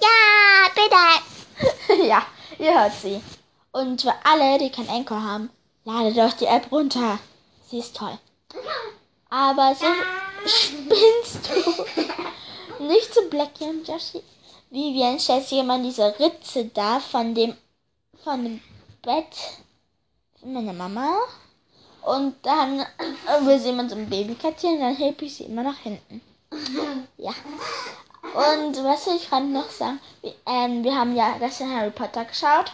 Ja, 0.00 0.68
bitte. 0.74 2.02
ja, 2.08 2.26
ihr 2.58 2.78
hört 2.80 2.92
sie. 3.00 3.20
Und 3.72 4.02
für 4.02 4.14
alle, 4.24 4.58
die 4.58 4.70
kein 4.70 4.88
Anchor 4.88 5.22
haben, 5.22 5.50
ladet 5.84 6.18
euch 6.18 6.34
die 6.34 6.46
App 6.46 6.70
runter. 6.72 7.18
Sie 7.70 7.78
ist 7.78 7.96
toll. 7.96 8.18
Aber 9.30 9.74
so 9.74 9.86
spinnst 10.46 11.48
du. 11.48 12.84
Nicht 12.84 13.14
so 13.14 13.28
Blackie 13.28 13.64
und 13.64 13.86
Joshi. 13.86 14.22
Vivian 14.70 15.18
sich 15.18 15.52
immer 15.52 15.78
diese 15.78 16.18
Ritze 16.18 16.66
da 16.66 16.98
von 16.98 17.34
dem, 17.34 17.56
von 18.24 18.42
dem 18.42 18.60
Bett 19.02 19.36
von 20.40 20.52
meiner 20.52 20.72
Mama. 20.72 21.12
Und 22.02 22.34
dann 22.42 22.84
will 23.40 23.58
sie 23.58 23.70
immer 23.70 23.88
so 23.88 23.94
ein 23.94 24.10
Babykätzchen 24.10 24.74
und 24.74 24.80
dann 24.80 24.96
hebe 24.96 25.24
ich 25.24 25.36
sie 25.36 25.44
immer 25.44 25.62
nach 25.62 25.78
hinten. 25.78 26.20
Ja. 27.16 27.32
Und 28.34 28.82
was 28.84 29.06
will 29.06 29.16
ich 29.16 29.28
gerade 29.28 29.46
noch 29.46 29.70
sagen? 29.70 30.00
Wir, 30.20 30.34
ähm, 30.46 30.82
wir 30.82 30.94
haben 30.94 31.14
ja 31.14 31.38
gestern 31.38 31.74
Harry 31.74 31.90
Potter 31.90 32.24
geschaut. 32.24 32.72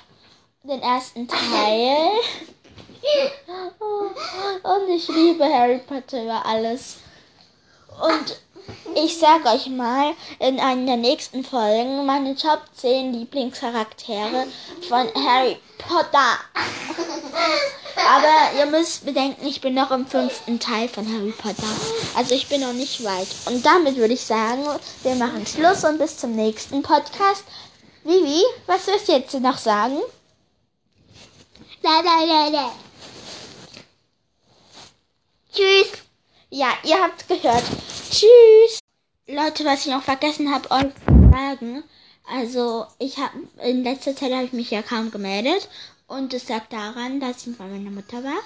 Den 0.63 0.83
ersten 0.83 1.29
Teil. 1.29 2.11
Und 4.63 4.89
ich 4.91 5.09
liebe 5.09 5.45
Harry 5.45 5.79
Potter 5.79 6.23
über 6.23 6.45
alles. 6.45 6.97
Und 8.01 8.41
ich 8.95 9.19
sag 9.19 9.45
euch 9.47 9.67
mal 9.67 10.15
in 10.39 10.61
einer 10.61 10.87
der 10.87 10.97
nächsten 10.97 11.45
Folgen 11.45 12.07
meine 12.07 12.35
Top 12.37 12.61
10 12.77 13.13
Lieblingscharaktere 13.13 14.47
von 14.89 15.09
Harry 15.15 15.59
Potter. 15.79 16.39
Aber 17.97 18.59
ihr 18.59 18.67
müsst 18.67 19.05
bedenken, 19.05 19.47
ich 19.47 19.61
bin 19.61 19.75
noch 19.75 19.91
im 19.91 20.07
fünften 20.07 20.59
Teil 20.59 20.89
von 20.89 21.07
Harry 21.07 21.33
Potter. 21.33 21.69
Also 22.17 22.35
ich 22.35 22.49
bin 22.49 22.61
noch 22.61 22.73
nicht 22.73 23.05
weit. 23.05 23.29
Und 23.47 23.65
damit 23.65 23.97
würde 23.97 24.15
ich 24.15 24.25
sagen, 24.25 24.65
wir 25.03 25.15
machen 25.15 25.47
Schluss 25.47 25.85
und 25.85 25.99
bis 25.99 26.17
zum 26.17 26.35
nächsten 26.35 26.83
Podcast. 26.83 27.45
Vivi, 28.05 28.43
was 28.67 28.87
wirst 28.87 29.09
du 29.09 29.13
jetzt 29.13 29.35
noch 29.35 29.59
sagen? 29.59 29.99
Da, 31.83 32.03
da, 32.03 32.27
da, 32.27 32.51
da. 32.51 32.73
Tschüss. 35.53 35.91
Ja, 36.51 36.69
ihr 36.85 37.03
habt's 37.03 37.27
gehört. 37.27 37.65
Tschüss. 38.09 38.79
Leute, 39.27 39.65
was 39.65 39.85
ich 39.85 39.93
noch 39.93 40.03
vergessen 40.03 40.55
habe, 40.55 40.71
euch 40.71 40.93
zu 41.07 41.31
sagen. 41.31 41.83
Also, 42.25 42.87
ich 43.01 43.19
habe 43.19 43.37
in 43.65 43.83
letzter 43.83 44.15
Zeit 44.15 44.33
habe 44.33 44.45
ich 44.45 44.53
mich 44.53 44.71
ja 44.71 44.83
kaum 44.83 45.11
gemeldet 45.11 45.69
und 46.07 46.33
es 46.35 46.49
lag 46.49 46.69
daran, 46.69 47.19
dass 47.19 47.47
ich 47.47 47.57
bei 47.57 47.67
meiner 47.67 47.91
Mutter 47.91 48.23
war. 48.23 48.39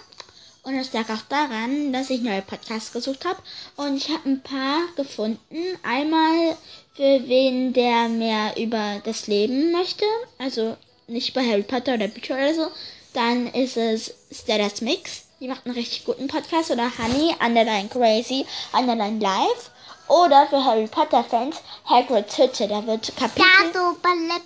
Und 0.63 0.79
es 0.79 0.95
lag 0.95 1.11
auch 1.11 1.21
daran, 1.29 1.93
dass 1.93 2.09
ich 2.09 2.23
neue 2.23 2.41
Podcasts 2.41 2.93
gesucht 2.93 3.27
habe. 3.27 3.43
Und 3.77 3.99
ich 3.99 4.09
habe 4.09 4.27
ein 4.27 4.43
paar 4.43 4.81
gefunden. 4.97 5.79
Einmal 5.83 6.57
für 6.95 7.29
wen 7.29 7.75
der 7.75 8.09
mehr 8.09 8.57
über 8.57 9.03
das 9.05 9.27
Leben 9.27 9.73
möchte. 9.73 10.07
Also 10.39 10.79
nicht 11.07 11.35
bei 11.35 11.47
Harry 11.47 11.65
Potter 11.65 11.95
oder 11.95 12.09
Bücher 12.09 12.35
oder 12.35 12.55
so. 12.55 12.69
Dann 13.15 13.47
ist 13.47 13.77
es 13.77 14.13
Stella's 14.31 14.81
Mix. 14.83 15.23
Die 15.41 15.49
macht 15.49 15.65
einen 15.65 15.75
richtig 15.75 16.05
guten 16.05 16.29
Podcast. 16.29 16.71
Oder 16.71 16.91
Honey, 16.99 17.35
Underline 17.45 17.89
Crazy, 17.89 18.45
Underline 18.73 19.21
Live. 19.21 19.71
Oder 20.09 20.47
für 20.49 20.63
Harry 20.63 20.87
Potter 20.87 21.25
Fans 21.25 21.57
Hagrid's 21.87 22.37
Hütte. 22.37 22.69
Da 22.69 22.87
wird 22.87 23.17
Kapitel... 23.17 23.47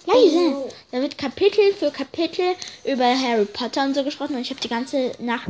Leise. 0.07 0.71
Da 0.93 1.01
wird 1.01 1.19
Kapitel 1.19 1.75
für 1.75 1.91
Kapitel 1.91 2.55
über 2.85 3.05
Harry 3.05 3.45
Potter 3.45 3.85
und 3.85 3.95
so 3.95 4.05
gesprochen 4.05 4.37
und 4.37 4.43
ich 4.43 4.51
habe 4.51 4.61
die 4.61 4.69
ganze 4.69 5.13
Nacht, 5.19 5.49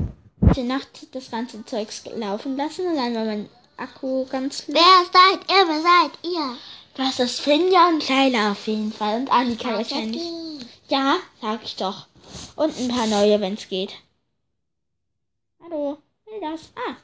die 0.56 0.62
Nacht 0.62 0.88
das 1.12 1.30
ganze 1.30 1.64
Zeugs 1.66 2.04
laufen 2.16 2.56
lassen 2.56 2.86
und 2.86 2.96
dann 2.96 3.14
war 3.14 3.24
mein 3.24 3.48
Akku 3.76 4.24
ganz 4.26 4.66
leer. 4.66 4.80
Wer 4.80 5.04
seid 5.12 5.40
ihr? 5.50 5.68
Wer 5.68 5.82
seid 5.82 6.10
ihr? 6.22 6.56
Das 6.96 7.20
ist 7.20 7.40
Finja 7.40 7.88
und 7.88 8.08
Leila 8.08 8.52
auf 8.52 8.66
jeden 8.66 8.92
Fall 8.92 9.20
und 9.20 9.30
Annika 9.30 9.74
wahrscheinlich. 9.74 10.22
Ja, 10.88 11.16
sag 11.40 11.60
ich 11.62 11.76
doch. 11.76 12.06
Und 12.56 12.78
ein 12.78 12.88
paar 12.88 13.06
neue, 13.06 13.40
wenn 13.40 13.54
es 13.54 13.68
geht. 13.68 13.94
Hallo, 15.62 15.98
will 16.26 16.40
das? 16.40 16.70
Ah. 16.76 16.96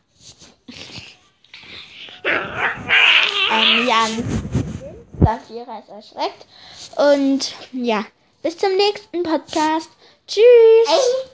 ähm, 3.51 3.87
ja, 3.89 4.07
Safira 5.21 5.79
ist 5.79 5.89
erschreckt. 5.89 6.47
Und 6.97 7.55
ja, 7.73 8.05
bis 8.43 8.59
zum 8.59 8.75
nächsten 8.77 9.23
Podcast. 9.23 9.91
Tschüss. 10.27 10.43
Ey. 10.89 11.15